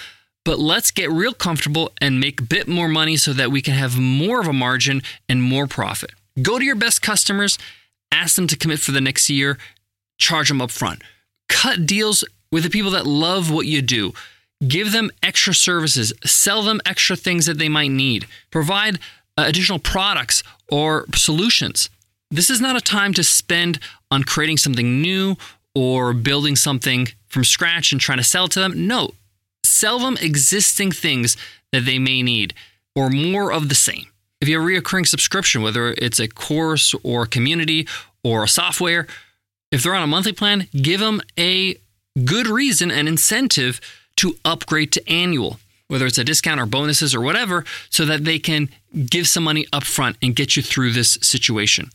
but 0.46 0.60
let's 0.60 0.92
get 0.92 1.10
real 1.10 1.34
comfortable 1.34 1.90
and 2.00 2.20
make 2.20 2.40
a 2.40 2.44
bit 2.44 2.68
more 2.68 2.86
money 2.86 3.16
so 3.16 3.32
that 3.32 3.50
we 3.50 3.60
can 3.60 3.74
have 3.74 3.98
more 3.98 4.40
of 4.40 4.46
a 4.46 4.52
margin 4.52 5.02
and 5.28 5.42
more 5.42 5.66
profit. 5.66 6.12
Go 6.40 6.60
to 6.60 6.64
your 6.64 6.76
best 6.76 7.02
customers, 7.02 7.58
ask 8.12 8.36
them 8.36 8.46
to 8.46 8.56
commit 8.56 8.78
for 8.78 8.92
the 8.92 9.00
next 9.00 9.28
year, 9.28 9.58
charge 10.18 10.46
them 10.48 10.62
up 10.62 10.70
front. 10.70 11.02
Cut 11.48 11.84
deals 11.84 12.24
with 12.52 12.62
the 12.62 12.70
people 12.70 12.92
that 12.92 13.06
love 13.06 13.50
what 13.50 13.66
you 13.66 13.82
do. 13.82 14.12
Give 14.66 14.92
them 14.92 15.10
extra 15.20 15.52
services, 15.52 16.12
sell 16.24 16.62
them 16.62 16.80
extra 16.86 17.16
things 17.16 17.46
that 17.46 17.58
they 17.58 17.68
might 17.68 17.90
need, 17.90 18.26
provide 18.52 19.00
uh, 19.36 19.46
additional 19.48 19.80
products 19.80 20.44
or 20.70 21.06
solutions. 21.12 21.90
This 22.30 22.50
is 22.50 22.60
not 22.60 22.76
a 22.76 22.80
time 22.80 23.12
to 23.14 23.24
spend 23.24 23.80
on 24.12 24.22
creating 24.22 24.58
something 24.58 25.02
new 25.02 25.34
or 25.74 26.12
building 26.12 26.54
something 26.54 27.08
from 27.26 27.42
scratch 27.42 27.90
and 27.90 28.00
trying 28.00 28.18
to 28.18 28.24
sell 28.24 28.46
to 28.46 28.60
them. 28.60 28.86
No, 28.86 29.10
sell 29.66 29.98
them 29.98 30.16
existing 30.20 30.92
things 30.92 31.36
that 31.72 31.84
they 31.84 31.98
may 31.98 32.22
need 32.22 32.54
or 32.94 33.10
more 33.10 33.52
of 33.52 33.68
the 33.68 33.74
same. 33.74 34.06
If 34.40 34.48
you 34.48 34.58
have 34.58 34.66
a 34.66 34.70
reoccurring 34.70 35.06
subscription, 35.06 35.62
whether 35.62 35.88
it's 35.88 36.20
a 36.20 36.28
course 36.28 36.94
or 37.02 37.22
a 37.22 37.28
community 37.28 37.86
or 38.22 38.44
a 38.44 38.48
software, 38.48 39.06
if 39.70 39.82
they're 39.82 39.94
on 39.94 40.02
a 40.02 40.06
monthly 40.06 40.32
plan, 40.32 40.68
give 40.74 41.00
them 41.00 41.20
a 41.38 41.76
good 42.24 42.46
reason 42.46 42.90
and 42.90 43.08
incentive 43.08 43.80
to 44.16 44.36
upgrade 44.44 44.92
to 44.92 45.08
annual, 45.08 45.58
whether 45.88 46.06
it's 46.06 46.18
a 46.18 46.24
discount 46.24 46.60
or 46.60 46.66
bonuses 46.66 47.14
or 47.14 47.20
whatever, 47.20 47.64
so 47.90 48.04
that 48.04 48.24
they 48.24 48.38
can 48.38 48.68
give 49.08 49.28
some 49.28 49.44
money 49.44 49.66
upfront 49.72 50.16
and 50.22 50.36
get 50.36 50.56
you 50.56 50.62
through 50.62 50.92
this 50.92 51.18
situation. 51.20 51.90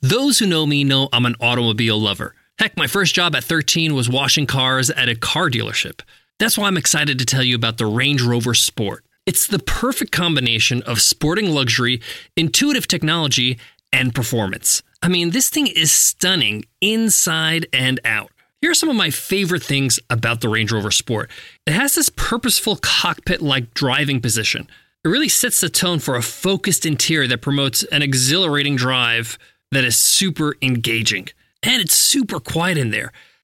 Those 0.00 0.38
who 0.38 0.46
know 0.46 0.66
me 0.66 0.84
know 0.84 1.08
I'm 1.12 1.26
an 1.26 1.36
automobile 1.40 2.00
lover. 2.00 2.34
Heck, 2.58 2.76
my 2.76 2.86
first 2.86 3.14
job 3.14 3.34
at 3.34 3.44
13 3.44 3.94
was 3.94 4.08
washing 4.08 4.46
cars 4.46 4.90
at 4.90 5.08
a 5.08 5.14
car 5.14 5.48
dealership. 5.48 6.00
That's 6.42 6.58
why 6.58 6.66
I'm 6.66 6.76
excited 6.76 7.20
to 7.20 7.24
tell 7.24 7.44
you 7.44 7.54
about 7.54 7.78
the 7.78 7.86
Range 7.86 8.20
Rover 8.20 8.52
Sport. 8.52 9.04
It's 9.26 9.46
the 9.46 9.60
perfect 9.60 10.10
combination 10.10 10.82
of 10.82 11.00
sporting 11.00 11.52
luxury, 11.52 12.02
intuitive 12.36 12.88
technology, 12.88 13.60
and 13.92 14.12
performance. 14.12 14.82
I 15.00 15.06
mean, 15.06 15.30
this 15.30 15.50
thing 15.50 15.68
is 15.68 15.92
stunning 15.92 16.64
inside 16.80 17.68
and 17.72 18.00
out. 18.04 18.32
Here 18.60 18.72
are 18.72 18.74
some 18.74 18.88
of 18.88 18.96
my 18.96 19.10
favorite 19.10 19.62
things 19.62 20.00
about 20.10 20.40
the 20.40 20.48
Range 20.48 20.72
Rover 20.72 20.90
Sport. 20.90 21.30
It 21.64 21.74
has 21.74 21.94
this 21.94 22.08
purposeful 22.08 22.74
cockpit 22.82 23.40
like 23.40 23.72
driving 23.72 24.20
position. 24.20 24.66
It 25.04 25.08
really 25.08 25.28
sets 25.28 25.60
the 25.60 25.68
tone 25.68 26.00
for 26.00 26.16
a 26.16 26.22
focused 26.22 26.84
interior 26.84 27.28
that 27.28 27.40
promotes 27.40 27.84
an 27.84 28.02
exhilarating 28.02 28.74
drive 28.74 29.38
that 29.70 29.84
is 29.84 29.96
super 29.96 30.56
engaging. 30.60 31.28
And 31.62 31.80
it's 31.80 31.94
super 31.94 32.40
quiet 32.40 32.78
in 32.78 32.90
there 32.90 33.12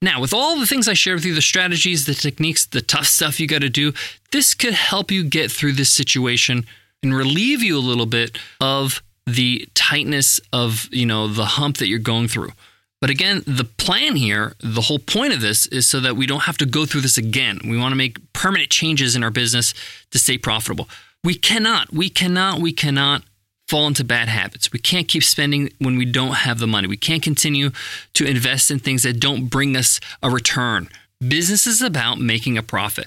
Now, 0.00 0.20
with 0.20 0.32
all 0.32 0.58
the 0.58 0.66
things 0.66 0.86
I 0.86 0.94
shared 0.94 1.16
with 1.16 1.24
you, 1.24 1.34
the 1.34 1.42
strategies, 1.42 2.06
the 2.06 2.14
techniques, 2.14 2.66
the 2.66 2.80
tough 2.80 3.06
stuff 3.06 3.40
you 3.40 3.48
got 3.48 3.62
to 3.62 3.68
do, 3.68 3.92
this 4.30 4.54
could 4.54 4.74
help 4.74 5.10
you 5.10 5.24
get 5.24 5.50
through 5.50 5.72
this 5.72 5.92
situation 5.92 6.66
and 7.02 7.14
relieve 7.14 7.62
you 7.62 7.76
a 7.76 7.80
little 7.80 8.06
bit 8.06 8.38
of 8.60 9.02
the 9.26 9.68
tightness 9.74 10.40
of, 10.52 10.88
you 10.92 11.04
know, 11.04 11.26
the 11.26 11.44
hump 11.44 11.78
that 11.78 11.88
you're 11.88 11.98
going 11.98 12.28
through. 12.28 12.52
But 13.00 13.10
again, 13.10 13.42
the 13.46 13.64
plan 13.64 14.16
here, 14.16 14.54
the 14.60 14.82
whole 14.82 14.98
point 14.98 15.32
of 15.32 15.40
this 15.40 15.66
is 15.66 15.88
so 15.88 16.00
that 16.00 16.16
we 16.16 16.26
don't 16.26 16.42
have 16.42 16.58
to 16.58 16.66
go 16.66 16.84
through 16.86 17.02
this 17.02 17.18
again. 17.18 17.60
We 17.64 17.78
want 17.78 17.92
to 17.92 17.96
make 17.96 18.32
permanent 18.32 18.70
changes 18.70 19.14
in 19.14 19.22
our 19.22 19.30
business 19.30 19.74
to 20.10 20.18
stay 20.18 20.38
profitable. 20.38 20.88
We 21.22 21.34
cannot, 21.34 21.92
we 21.92 22.08
cannot, 22.08 22.60
we 22.60 22.72
cannot 22.72 23.22
fall 23.68 23.86
into 23.86 24.02
bad 24.02 24.28
habits. 24.28 24.72
We 24.72 24.78
can't 24.78 25.06
keep 25.06 25.22
spending 25.22 25.70
when 25.78 25.98
we 25.98 26.04
don't 26.04 26.34
have 26.34 26.58
the 26.58 26.66
money. 26.66 26.88
We 26.88 26.96
can't 26.96 27.22
continue 27.22 27.70
to 28.14 28.24
invest 28.24 28.70
in 28.70 28.78
things 28.78 29.02
that 29.02 29.20
don't 29.20 29.48
bring 29.48 29.76
us 29.76 30.00
a 30.22 30.30
return. 30.30 30.88
Business 31.20 31.66
is 31.66 31.82
about 31.82 32.18
making 32.18 32.56
a 32.56 32.62
profit. 32.62 33.06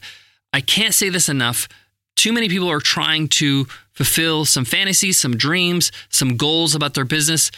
I 0.54 0.62
can't 0.62 0.94
say 0.94 1.10
this 1.10 1.30
enough 1.30 1.68
too 2.16 2.34
many 2.34 2.50
people 2.50 2.70
are 2.70 2.80
trying 2.80 3.28
to 3.28 3.66
fulfill 3.94 4.46
some 4.46 4.66
fantasies, 4.66 5.20
some 5.20 5.38
dreams, 5.38 5.92
some 6.10 6.38
goals 6.38 6.76
about 6.76 6.94
their 6.94 7.06
business, 7.06 7.52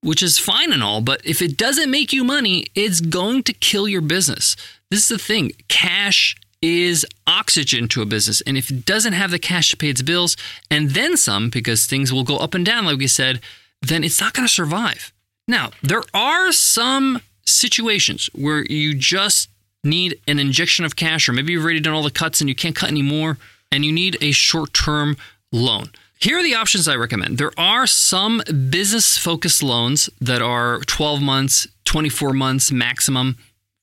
which 0.00 0.22
is 0.22 0.38
fine 0.38 0.72
and 0.72 0.82
all, 0.82 1.00
but 1.00 1.20
if 1.24 1.42
it 1.42 1.56
doesn't 1.56 1.90
make 1.90 2.12
you 2.12 2.24
money, 2.24 2.66
it's 2.74 3.00
going 3.00 3.42
to 3.42 3.52
kill 3.52 3.88
your 3.88 4.00
business. 4.00 4.56
This 4.90 5.00
is 5.00 5.08
the 5.08 5.18
thing 5.18 5.52
cash 5.68 6.36
is 6.62 7.06
oxygen 7.26 7.88
to 7.88 8.02
a 8.02 8.06
business. 8.06 8.40
And 8.42 8.56
if 8.56 8.70
it 8.70 8.84
doesn't 8.84 9.12
have 9.12 9.30
the 9.30 9.38
cash 9.38 9.70
to 9.70 9.76
pay 9.76 9.88
its 9.88 10.02
bills 10.02 10.36
and 10.70 10.90
then 10.90 11.16
some, 11.16 11.50
because 11.50 11.86
things 11.86 12.12
will 12.12 12.24
go 12.24 12.36
up 12.36 12.54
and 12.54 12.64
down, 12.64 12.86
like 12.86 12.98
we 12.98 13.06
said, 13.06 13.40
then 13.82 14.04
it's 14.04 14.20
not 14.20 14.32
going 14.32 14.46
to 14.46 14.52
survive. 14.52 15.12
Now, 15.48 15.70
there 15.82 16.02
are 16.12 16.50
some 16.52 17.20
situations 17.44 18.28
where 18.34 18.64
you 18.64 18.94
just 18.94 19.48
need 19.84 20.20
an 20.26 20.38
injection 20.38 20.84
of 20.84 20.96
cash, 20.96 21.28
or 21.28 21.32
maybe 21.32 21.52
you've 21.52 21.62
already 21.62 21.80
done 21.80 21.94
all 21.94 22.02
the 22.02 22.10
cuts 22.10 22.40
and 22.40 22.48
you 22.48 22.54
can't 22.54 22.74
cut 22.74 22.90
anymore, 22.90 23.38
and 23.70 23.84
you 23.84 23.92
need 23.92 24.16
a 24.20 24.32
short 24.32 24.72
term 24.74 25.16
loan. 25.52 25.90
Here 26.18 26.38
are 26.38 26.42
the 26.42 26.54
options 26.54 26.88
I 26.88 26.96
recommend. 26.96 27.38
There 27.38 27.52
are 27.58 27.86
some 27.86 28.42
business 28.70 29.18
focused 29.18 29.62
loans 29.62 30.08
that 30.20 30.42
are 30.42 30.80
12 30.80 31.22
months, 31.22 31.68
24 31.84 32.32
months 32.32 32.72
maximum 32.72 33.36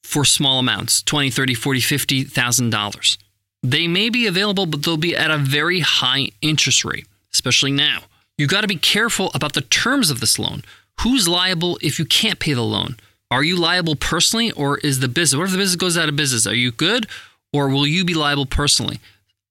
for 0.04 0.26
small 0.26 0.60
amounts 0.60 1.02
20 1.04 1.30
30 1.30 1.54
40 1.54 1.80
50 1.80 2.24
thousand 2.26 2.70
dollars. 2.70 3.18
They 3.64 3.88
may 3.88 4.10
be 4.10 4.28
available 4.28 4.66
but 4.66 4.84
they'll 4.84 4.98
be 4.98 5.16
at 5.16 5.32
a 5.32 5.38
very 5.38 5.80
high 5.80 6.30
interest 6.42 6.86
rate 6.86 7.08
especially 7.34 7.72
now. 7.72 8.04
You 8.38 8.48
got 8.48 8.62
to 8.62 8.68
be 8.68 8.76
careful 8.76 9.32
about 9.34 9.54
the 9.54 9.62
terms 9.62 10.10
of 10.10 10.20
this 10.20 10.40
loan. 10.40 10.64
Who's 11.02 11.28
liable 11.28 11.78
if 11.82 12.00
you 12.00 12.06
can't 12.06 12.40
pay 12.40 12.54
the 12.54 12.62
loan? 12.62 12.98
Are 13.32 13.44
you 13.44 13.56
liable 13.56 13.96
personally 13.96 14.52
or 14.52 14.78
is 14.80 15.00
the 15.00 15.08
business 15.08 15.38
what 15.38 15.46
if 15.46 15.52
the 15.52 15.58
business 15.58 15.76
goes 15.76 15.98
out 15.98 16.10
of 16.10 16.16
business? 16.16 16.46
Are 16.46 16.56
you 16.56 16.72
good 16.72 17.08
or 17.52 17.70
will 17.70 17.88
you 17.88 18.06
be 18.06 18.14
liable 18.14 18.46
personally? 18.46 19.00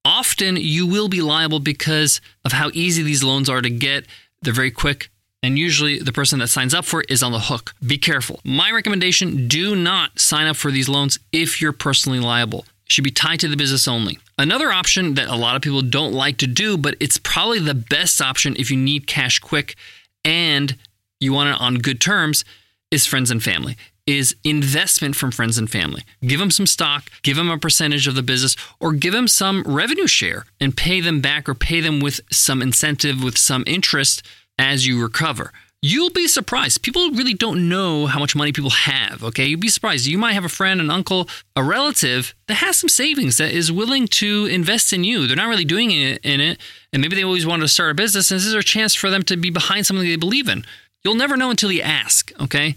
Often 0.05 0.57
you 0.57 0.87
will 0.87 1.09
be 1.09 1.21
liable 1.21 1.61
because 1.61 2.21
of 2.45 2.53
how 2.53 2.71
easy 2.73 3.03
these 3.03 3.23
loans 3.23 3.49
are 3.49 3.61
to 3.61 3.71
get. 3.71 4.07
They're 4.43 4.53
very 4.53 4.71
quick 4.71 5.11
and 5.43 5.59
usually 5.59 5.99
the 5.99 6.13
person 6.13 6.39
that 6.39 6.49
signs 6.49 6.73
up 6.73 6.85
for 6.85 7.01
it 7.01 7.11
is 7.11 7.23
on 7.23 7.33
the 7.33 7.41
hook. 7.41 7.75
Be 7.85 7.99
careful. 7.99 8.41
My 8.45 8.71
recommendation 8.71 9.49
do 9.49 9.75
not 9.75 10.21
sign 10.21 10.47
up 10.47 10.57
for 10.57 10.71
these 10.71 10.89
loans 10.89 11.19
if 11.33 11.61
you're 11.61 11.73
personally 11.73 12.21
liable. 12.21 12.61
It 12.87 12.93
should 12.93 13.05
be 13.05 13.11
tied 13.11 13.41
to 13.41 13.49
the 13.49 13.57
business 13.57 13.89
only. 13.89 14.19
Another 14.39 14.73
option 14.73 15.15
that 15.15 15.29
a 15.29 15.37
lot 15.37 15.57
of 15.57 15.63
people 15.63 15.83
don't 15.83 16.13
like 16.13 16.37
to 16.39 16.47
do, 16.47 16.77
but 16.77 16.95
it's 17.01 17.19
probably 17.19 17.59
the 17.59 17.75
best 17.75 18.21
option 18.21 18.55
if 18.59 18.71
you 18.71 18.77
need 18.77 19.07
cash 19.07 19.39
quick 19.39 19.77
and 20.25 20.77
you 21.21 21.33
want 21.33 21.51
it 21.51 21.61
on 21.61 21.77
good 21.77 22.01
terms, 22.01 22.45
is 22.91 23.07
friends 23.07 23.31
and 23.31 23.43
family. 23.43 23.77
Is 24.05 24.35
investment 24.43 25.15
from 25.15 25.31
friends 25.31 25.59
and 25.59 25.71
family. 25.71 26.03
Give 26.23 26.41
them 26.41 26.51
some 26.51 26.67
stock, 26.67 27.09
give 27.23 27.37
them 27.37 27.51
a 27.51 27.57
percentage 27.57 28.09
of 28.09 28.17
the 28.17 28.23
business, 28.23 28.57
or 28.81 28.93
give 28.93 29.13
them 29.13 29.29
some 29.29 29.63
revenue 29.63 30.09
share 30.09 30.45
and 30.61 30.77
pay 30.77 31.01
them 31.01 31.21
back 31.21 31.49
or 31.49 31.55
pay 31.55 31.81
them 31.81 32.01
with 32.01 32.21
some 32.29 32.61
incentive, 32.61 33.23
with 33.23 33.39
some 33.39 33.63
interest 33.65 34.23
as 34.63 34.87
you 34.87 35.03
recover. 35.03 35.53
You'll 35.85 36.11
be 36.11 36.29
surprised. 36.29 36.83
People 36.83 37.11
really 37.11 37.35
don't 37.35 37.69
know 37.69 38.07
how 38.07 38.21
much 38.21 38.37
money 38.37 38.53
people 38.53 38.71
have, 38.71 39.25
okay? 39.25 39.47
You'd 39.47 39.59
be 39.59 39.69
surprised. 39.69 40.07
You 40.07 40.17
might 40.17 40.35
have 40.35 40.45
a 40.45 40.49
friend, 40.49 40.81
an 40.81 40.89
uncle, 40.89 41.29
a 41.57 41.65
relative 41.65 42.33
that 42.47 42.55
has 42.55 42.79
some 42.79 42.89
savings 42.89 43.39
that 43.39 43.51
is 43.51 43.73
willing 43.73 44.07
to 44.07 44.47
invest 44.47 44.93
in 44.93 45.03
you. 45.03 45.27
They're 45.27 45.37
not 45.37 45.49
really 45.49 45.65
doing 45.65 45.91
it 45.91 46.21
in 46.23 46.41
it, 46.41 46.61
and 46.93 47.03
maybe 47.03 47.17
they 47.17 47.25
always 47.25 47.45
wanted 47.45 47.63
to 47.63 47.69
start 47.69 47.91
a 47.91 47.95
business, 47.95 48.31
and 48.31 48.39
this 48.39 48.47
is 48.47 48.55
a 48.55 48.63
chance 48.63 48.95
for 48.95 49.11
them 49.11 49.25
to 49.25 49.37
be 49.37 49.51
behind 49.51 49.85
something 49.85 50.07
they 50.07 50.15
believe 50.15 50.49
in. 50.49 50.65
You'll 51.03 51.17
never 51.17 51.37
know 51.37 51.51
until 51.51 51.73
you 51.73 51.83
ask, 51.83 52.31
okay? 52.41 52.77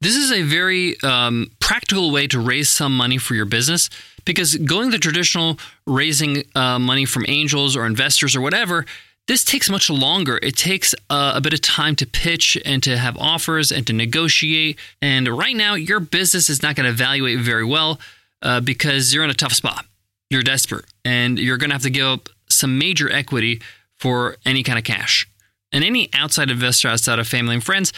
This 0.00 0.16
is 0.16 0.32
a 0.32 0.42
very 0.42 1.00
um, 1.04 1.52
practical 1.60 2.10
way 2.10 2.26
to 2.26 2.40
raise 2.40 2.68
some 2.68 2.96
money 2.96 3.18
for 3.18 3.36
your 3.36 3.44
business 3.44 3.88
because 4.24 4.56
going 4.56 4.90
the 4.90 4.98
traditional 4.98 5.60
raising 5.86 6.42
uh, 6.56 6.80
money 6.80 7.04
from 7.04 7.24
angels 7.28 7.76
or 7.76 7.86
investors 7.86 8.34
or 8.34 8.40
whatever– 8.40 8.84
this 9.28 9.44
takes 9.44 9.70
much 9.70 9.88
longer. 9.88 10.38
It 10.42 10.56
takes 10.56 10.94
uh, 11.08 11.32
a 11.36 11.40
bit 11.40 11.52
of 11.52 11.60
time 11.60 11.94
to 11.96 12.06
pitch 12.06 12.58
and 12.64 12.82
to 12.82 12.98
have 12.98 13.16
offers 13.16 13.70
and 13.70 13.86
to 13.86 13.92
negotiate. 13.92 14.78
And 15.00 15.28
right 15.28 15.56
now, 15.56 15.74
your 15.74 16.00
business 16.00 16.50
is 16.50 16.62
not 16.62 16.74
going 16.74 16.84
to 16.84 16.90
evaluate 16.90 17.38
very 17.38 17.64
well 17.64 18.00
uh, 18.42 18.60
because 18.60 19.14
you're 19.14 19.24
in 19.24 19.30
a 19.30 19.34
tough 19.34 19.52
spot. 19.52 19.86
You're 20.30 20.42
desperate 20.42 20.86
and 21.04 21.38
you're 21.38 21.58
going 21.58 21.70
to 21.70 21.74
have 21.74 21.82
to 21.82 21.90
give 21.90 22.06
up 22.06 22.28
some 22.48 22.78
major 22.78 23.10
equity 23.10 23.60
for 23.98 24.36
any 24.44 24.62
kind 24.62 24.78
of 24.78 24.84
cash. 24.84 25.28
And 25.72 25.84
any 25.84 26.10
outside 26.12 26.50
investor 26.50 26.88
outside 26.88 27.18
of 27.18 27.28
family 27.28 27.54
and 27.54 27.64
friends 27.64 27.92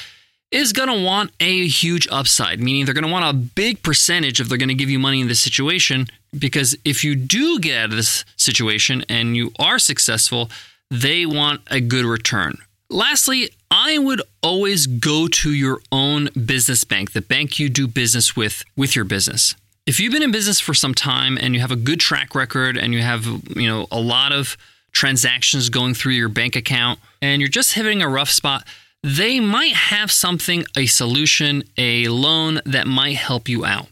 is 0.51 0.73
going 0.73 0.89
to 0.89 1.05
want 1.05 1.33
a 1.41 1.67
huge 1.67 2.07
upside, 2.11 2.61
meaning 2.61 2.85
they're 2.85 2.95
going 2.95 3.07
to 3.07 3.11
want 3.11 3.25
a 3.25 3.33
big 3.33 3.83
percentage 3.83 4.41
if 4.41 4.49
they're 4.49 4.59
going 4.59 4.69
to 4.69 4.75
give 4.75 4.91
you 4.91 4.99
money 4.99 5.21
in 5.21 5.27
this 5.27 5.41
situation. 5.41 6.07
Because 6.39 6.77
if 6.85 7.03
you 7.03 7.17
do 7.17 7.59
get 7.59 7.79
out 7.79 7.91
of 7.91 7.97
this 7.97 8.25
situation 8.37 9.05
and 9.09 9.37
you 9.37 9.53
are 9.59 9.79
successful, 9.79 10.51
they 10.91 11.27
want 11.27 11.63
a 11.71 11.81
good 11.81 12.05
return. 12.05 12.57
Lastly, 12.91 13.51
I 13.71 13.99
would 13.99 14.23
always 14.43 14.87
go 14.87 15.27
to 15.27 15.53
your 15.53 15.81
own 15.91 16.29
business 16.47 16.85
bank, 16.85 17.13
the 17.13 17.21
bank 17.21 17.59
you 17.59 17.69
do 17.69 17.89
business 17.89 18.37
with 18.37 18.65
with 18.77 18.95
your 18.95 19.05
business. 19.05 19.55
If 19.87 20.01
you've 20.01 20.13
been 20.13 20.23
in 20.23 20.33
business 20.33 20.61
for 20.61 20.75
some 20.75 20.95
time 20.95 21.37
and 21.39 21.55
you 21.55 21.61
have 21.61 21.71
a 21.71 21.77
good 21.77 22.01
track 22.01 22.35
record 22.35 22.79
and 22.79 22.95
you 22.95 23.03
have, 23.03 23.27
you 23.27 23.69
know, 23.69 23.87
a 23.91 24.01
lot 24.01 24.33
of 24.33 24.57
transactions 24.93 25.69
going 25.69 25.93
through 25.93 26.13
your 26.13 26.29
bank 26.29 26.57
account 26.57 27.01
and 27.21 27.43
you're 27.43 27.51
just 27.51 27.75
hitting 27.75 28.01
a 28.01 28.09
rough 28.09 28.31
spot, 28.31 28.65
they 29.03 29.41
might 29.41 29.75
have 29.75 30.11
something, 30.11 30.65
a 30.77 30.87
solution, 30.87 31.65
a 31.77 32.09
loan 32.09 32.61
that 32.65 32.87
might 32.87 33.17
help 33.17 33.49
you 33.49 33.65
out. 33.65 33.89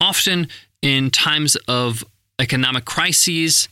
Often 0.00 0.48
in 0.80 1.10
times 1.10 1.56
of 1.68 2.04
economic 2.38 2.84
crises 2.84 3.68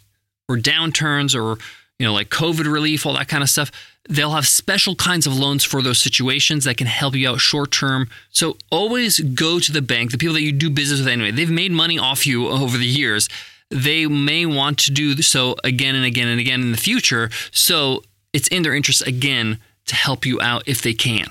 or 0.49 0.57
downturns 0.57 1.35
or 1.35 1.59
you 2.03 2.09
know, 2.09 2.15
like 2.15 2.31
COVID 2.31 2.65
relief, 2.65 3.07
all 3.07 3.15
that 3.15 3.29
kind 3.29 3.45
of 3.45 3.49
stuff. 3.49 3.71
They'll 4.09 4.33
have 4.33 4.49
special 4.49 4.97
kinds 4.97 5.25
of 5.25 5.39
loans 5.39 5.63
for 5.63 5.83
those 5.83 6.01
situations 6.01 6.65
that 6.65 6.77
can 6.77 6.89
help 6.89 7.15
you 7.15 7.31
out 7.31 7.39
short 7.39 7.71
term. 7.71 8.09
So 8.33 8.57
always 8.73 9.21
go 9.21 9.61
to 9.61 9.71
the 9.71 9.81
bank, 9.81 10.11
the 10.11 10.19
people 10.19 10.35
that 10.35 10.43
you 10.43 10.51
do 10.51 10.69
business 10.69 10.99
with 10.99 11.07
anyway. 11.07 11.31
They've 11.31 11.49
made 11.49 11.71
money 11.71 12.01
off 12.01 12.27
you 12.27 12.49
over 12.49 12.77
the 12.77 12.85
years. 12.85 13.29
They 13.71 14.07
may 14.07 14.47
want 14.47 14.79
to 14.79 14.91
do 14.91 15.23
so 15.23 15.55
again 15.63 15.95
and 15.95 16.05
again 16.05 16.27
and 16.27 16.41
again 16.41 16.61
in 16.61 16.73
the 16.73 16.77
future. 16.77 17.31
So 17.53 18.03
it's 18.33 18.49
in 18.49 18.65
their 18.65 18.75
interest 18.75 19.07
again 19.07 19.61
to 19.87 19.95
help 19.95 20.27
you 20.27 20.41
out 20.41 20.65
if 20.67 20.83
they 20.83 20.95
can. 20.95 21.27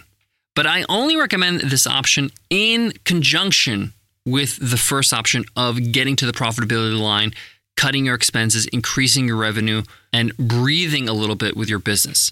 But 0.55 0.67
I 0.67 0.85
only 0.87 1.17
recommend 1.17 1.59
this 1.59 1.85
option 1.85 2.31
in 2.49 2.93
conjunction 3.03 3.91
with 4.25 4.57
the 4.61 4.77
first 4.77 5.11
option 5.11 5.43
of 5.57 5.91
getting 5.91 6.15
to 6.15 6.25
the 6.25 6.31
profitability 6.31 6.97
line 6.97 7.33
cutting 7.77 8.05
your 8.05 8.15
expenses, 8.15 8.65
increasing 8.67 9.27
your 9.27 9.37
revenue, 9.37 9.83
and 10.13 10.35
breathing 10.37 11.09
a 11.09 11.13
little 11.13 11.35
bit 11.35 11.55
with 11.57 11.69
your 11.69 11.79
business. 11.79 12.31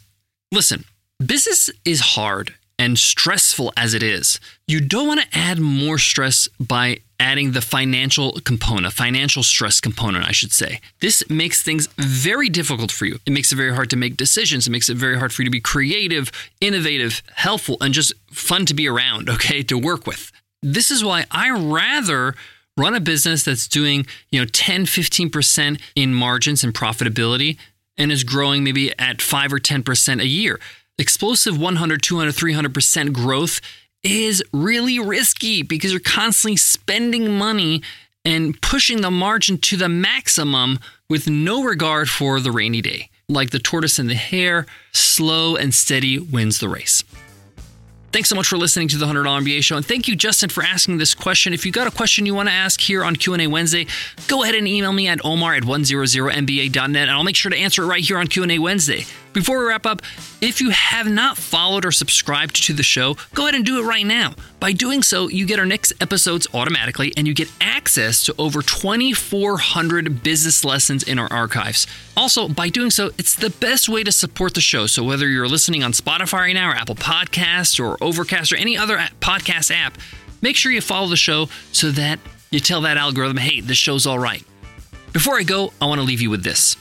Listen, 0.51 0.85
business 1.23 1.69
is 1.85 2.01
hard 2.01 2.55
and 2.79 2.97
stressful 2.97 3.73
as 3.75 3.93
it 3.93 4.01
is. 4.01 4.39
You 4.65 4.79
don't 4.79 5.07
want 5.07 5.19
to 5.19 5.37
add 5.37 5.59
more 5.59 5.97
stress 5.97 6.47
by 6.59 6.99
adding 7.19 7.51
the 7.51 7.61
financial 7.61 8.31
component, 8.45 8.93
financial 8.93 9.43
stress 9.43 9.81
component, 9.81 10.25
I 10.25 10.31
should 10.31 10.53
say. 10.53 10.79
This 11.01 11.29
makes 11.29 11.61
things 11.61 11.87
very 11.97 12.47
difficult 12.47 12.91
for 12.91 13.05
you. 13.05 13.19
It 13.25 13.33
makes 13.33 13.51
it 13.51 13.57
very 13.57 13.75
hard 13.75 13.89
to 13.89 13.97
make 13.97 14.15
decisions. 14.15 14.65
It 14.65 14.71
makes 14.71 14.89
it 14.89 14.95
very 14.95 15.19
hard 15.19 15.33
for 15.33 15.41
you 15.41 15.47
to 15.47 15.51
be 15.51 15.59
creative, 15.59 16.31
innovative, 16.61 17.21
helpful, 17.33 17.75
and 17.81 17.93
just 17.93 18.13
fun 18.31 18.65
to 18.67 18.73
be 18.73 18.87
around, 18.87 19.29
okay, 19.29 19.61
to 19.63 19.77
work 19.77 20.07
with. 20.07 20.31
This 20.61 20.89
is 20.89 21.03
why 21.03 21.25
I 21.29 21.49
rather 21.51 22.35
run 22.79 22.95
a 22.95 22.99
business 22.99 23.43
that's 23.43 23.67
doing, 23.67 24.07
you 24.31 24.39
know, 24.39 24.45
10, 24.45 24.85
15% 24.85 25.81
in 25.95 26.13
margins 26.13 26.63
and 26.63 26.73
profitability 26.73 27.57
and 27.97 28.11
is 28.11 28.23
growing 28.23 28.63
maybe 28.63 28.97
at 28.97 29.21
5 29.21 29.53
or 29.53 29.59
10% 29.59 30.21
a 30.21 30.25
year. 30.25 30.59
Explosive 30.97 31.59
100, 31.59 32.01
200, 32.01 32.33
300% 32.33 33.13
growth 33.13 33.61
is 34.01 34.43
really 34.53 34.99
risky 34.99 35.61
because 35.61 35.91
you're 35.91 35.99
constantly 35.99 36.55
spending 36.55 37.37
money 37.37 37.81
and 38.25 38.59
pushing 38.61 39.01
the 39.01 39.11
margin 39.11 39.57
to 39.57 39.77
the 39.77 39.89
maximum 39.89 40.79
with 41.09 41.29
no 41.29 41.63
regard 41.63 42.09
for 42.09 42.39
the 42.39 42.51
rainy 42.51 42.81
day. 42.81 43.09
Like 43.27 43.51
the 43.51 43.59
tortoise 43.59 43.99
and 43.99 44.09
the 44.09 44.15
hare, 44.15 44.65
slow 44.91 45.55
and 45.55 45.73
steady 45.73 46.17
wins 46.17 46.59
the 46.59 46.69
race. 46.69 47.03
Thanks 48.11 48.27
so 48.27 48.35
much 48.35 48.47
for 48.47 48.57
listening 48.57 48.87
to 48.89 48.97
the 48.97 49.05
$100 49.05 49.25
MBA 49.25 49.63
show. 49.63 49.77
And 49.77 49.85
thank 49.85 50.07
you, 50.07 50.15
Justin, 50.15 50.49
for 50.49 50.63
asking 50.63 50.97
this 50.97 51.13
question. 51.13 51.53
If 51.53 51.63
you 51.65 51.71
got 51.71 51.87
a 51.87 51.91
question 51.91 52.25
you 52.25 52.33
want 52.33 52.49
to 52.49 52.53
ask 52.53 52.81
here 52.81 53.03
on 53.03 53.15
Q&A 53.15 53.45
Wednesday, 53.45 53.85
go 54.27 54.41
ahead 54.43 54.55
and 54.55 54.67
email 54.67 54.91
me 54.91 55.07
at 55.07 55.23
omar 55.23 55.53
at 55.53 55.63
100mba.net, 55.63 56.95
and 56.95 57.11
I'll 57.11 57.23
make 57.23 57.35
sure 57.35 57.51
to 57.51 57.57
answer 57.57 57.83
it 57.83 57.87
right 57.87 58.03
here 58.03 58.17
on 58.17 58.27
Q&A 58.27 58.57
Wednesday. 58.57 59.05
Before 59.31 59.59
we 59.59 59.65
wrap 59.65 59.85
up, 59.85 60.01
if 60.41 60.59
you 60.59 60.71
have 60.71 61.07
not 61.07 61.37
followed 61.37 61.85
or 61.85 61.91
subscribed 61.91 62.63
to 62.65 62.73
the 62.73 62.81
show, 62.81 63.15
go 63.35 63.43
ahead 63.43 63.53
and 63.53 63.63
do 63.63 63.79
it 63.79 63.83
right 63.87 64.05
now. 64.05 64.33
By 64.59 64.71
doing 64.71 65.03
so, 65.03 65.27
you 65.27 65.45
get 65.45 65.59
our 65.59 65.67
next 65.67 65.93
episodes 66.01 66.47
automatically 66.53 67.13
and 67.15 67.27
you 67.27 67.35
get 67.35 67.51
access 67.61 68.23
to 68.25 68.33
over 68.39 68.63
2,400 68.63 70.23
business 70.23 70.65
lessons 70.65 71.03
in 71.03 71.19
our 71.19 71.31
archives. 71.31 71.85
Also, 72.17 72.47
by 72.47 72.69
doing 72.69 72.89
so, 72.89 73.11
it's 73.19 73.35
the 73.35 73.51
best 73.51 73.87
way 73.87 74.03
to 74.03 74.11
support 74.11 74.55
the 74.55 74.61
show. 74.61 74.87
So, 74.87 75.03
whether 75.03 75.27
you're 75.27 75.47
listening 75.47 75.83
on 75.83 75.91
Spotify 75.91 76.39
right 76.39 76.53
now, 76.53 76.71
or 76.71 76.75
Apple 76.75 76.95
Podcasts, 76.95 77.79
or 77.79 78.03
Overcast, 78.03 78.51
or 78.51 78.55
any 78.55 78.77
other 78.77 78.97
podcast 79.21 79.71
app, 79.71 79.97
make 80.41 80.55
sure 80.55 80.71
you 80.71 80.81
follow 80.81 81.07
the 81.07 81.15
show 81.15 81.49
so 81.71 81.91
that 81.91 82.19
you 82.49 82.59
tell 82.59 82.81
that 82.81 82.97
algorithm, 82.97 83.37
hey, 83.37 83.61
this 83.61 83.77
show's 83.77 84.07
all 84.07 84.19
right. 84.19 84.43
Before 85.13 85.37
I 85.37 85.43
go, 85.43 85.71
I 85.79 85.85
want 85.85 85.99
to 85.99 86.05
leave 86.05 86.21
you 86.21 86.31
with 86.31 86.43
this. 86.43 86.75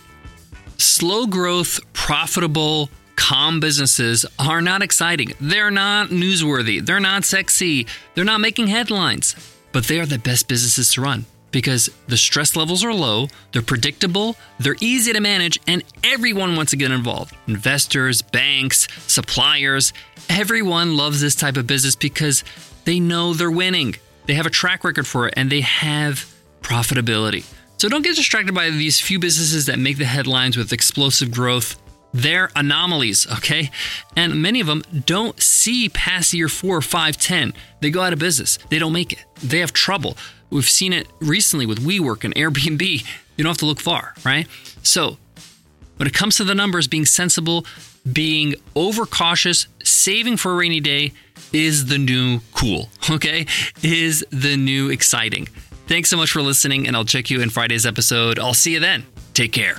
Slow 0.80 1.26
growth, 1.26 1.80
profitable, 1.92 2.88
calm 3.16 3.58
businesses 3.58 4.24
are 4.38 4.62
not 4.62 4.80
exciting. 4.80 5.32
They're 5.40 5.72
not 5.72 6.10
newsworthy. 6.10 6.84
They're 6.84 7.00
not 7.00 7.24
sexy. 7.24 7.88
They're 8.14 8.24
not 8.24 8.40
making 8.40 8.68
headlines. 8.68 9.34
But 9.72 9.84
they 9.84 9.98
are 9.98 10.06
the 10.06 10.20
best 10.20 10.46
businesses 10.46 10.92
to 10.92 11.00
run 11.00 11.26
because 11.50 11.90
the 12.06 12.16
stress 12.16 12.54
levels 12.54 12.84
are 12.84 12.94
low, 12.94 13.26
they're 13.52 13.62
predictable, 13.62 14.36
they're 14.60 14.76
easy 14.80 15.12
to 15.12 15.20
manage, 15.20 15.58
and 15.66 15.82
everyone 16.04 16.54
wants 16.54 16.70
to 16.70 16.76
get 16.76 16.92
involved. 16.92 17.34
Investors, 17.48 18.22
banks, 18.22 18.86
suppliers, 19.08 19.92
everyone 20.28 20.96
loves 20.96 21.20
this 21.20 21.34
type 21.34 21.56
of 21.56 21.66
business 21.66 21.96
because 21.96 22.44
they 22.84 23.00
know 23.00 23.34
they're 23.34 23.50
winning. 23.50 23.96
They 24.26 24.34
have 24.34 24.46
a 24.46 24.50
track 24.50 24.84
record 24.84 25.08
for 25.08 25.26
it 25.26 25.34
and 25.36 25.50
they 25.50 25.62
have 25.62 26.32
profitability. 26.60 27.44
So 27.78 27.88
don't 27.88 28.02
get 28.02 28.16
distracted 28.16 28.56
by 28.56 28.70
these 28.70 29.00
few 29.00 29.20
businesses 29.20 29.66
that 29.66 29.78
make 29.78 29.98
the 29.98 30.04
headlines 30.04 30.56
with 30.56 30.72
explosive 30.72 31.30
growth. 31.30 31.80
They're 32.12 32.50
anomalies, 32.56 33.30
okay? 33.30 33.70
And 34.16 34.42
many 34.42 34.60
of 34.60 34.66
them 34.66 34.82
don't 35.06 35.40
see 35.40 35.88
past 35.88 36.34
year 36.34 36.48
four, 36.48 36.82
five, 36.82 37.16
ten. 37.16 37.54
They 37.80 37.90
go 37.90 38.02
out 38.02 38.12
of 38.12 38.18
business. 38.18 38.58
They 38.68 38.80
don't 38.80 38.92
make 38.92 39.12
it. 39.12 39.24
They 39.44 39.60
have 39.60 39.72
trouble. 39.72 40.16
We've 40.50 40.68
seen 40.68 40.92
it 40.92 41.06
recently 41.20 41.66
with 41.66 41.78
WeWork 41.78 42.24
and 42.24 42.34
Airbnb. 42.34 43.06
You 43.36 43.44
don't 43.44 43.50
have 43.50 43.58
to 43.58 43.66
look 43.66 43.78
far, 43.78 44.14
right? 44.24 44.48
So, 44.82 45.18
when 45.98 46.08
it 46.08 46.14
comes 46.14 46.36
to 46.38 46.44
the 46.44 46.56
numbers, 46.56 46.88
being 46.88 47.04
sensible, 47.04 47.64
being 48.10 48.54
overcautious, 48.74 49.68
saving 49.84 50.38
for 50.38 50.52
a 50.52 50.56
rainy 50.56 50.80
day 50.80 51.12
is 51.52 51.86
the 51.86 51.98
new 51.98 52.40
cool, 52.54 52.88
okay? 53.10 53.46
Is 53.84 54.24
the 54.30 54.56
new 54.56 54.90
exciting. 54.90 55.48
Thanks 55.88 56.10
so 56.10 56.18
much 56.18 56.30
for 56.30 56.42
listening, 56.42 56.86
and 56.86 56.94
I'll 56.94 57.06
check 57.06 57.30
you 57.30 57.40
in 57.40 57.48
Friday's 57.48 57.86
episode. 57.86 58.38
I'll 58.38 58.52
see 58.54 58.74
you 58.74 58.80
then. 58.80 59.06
Take 59.32 59.52
care. 59.52 59.78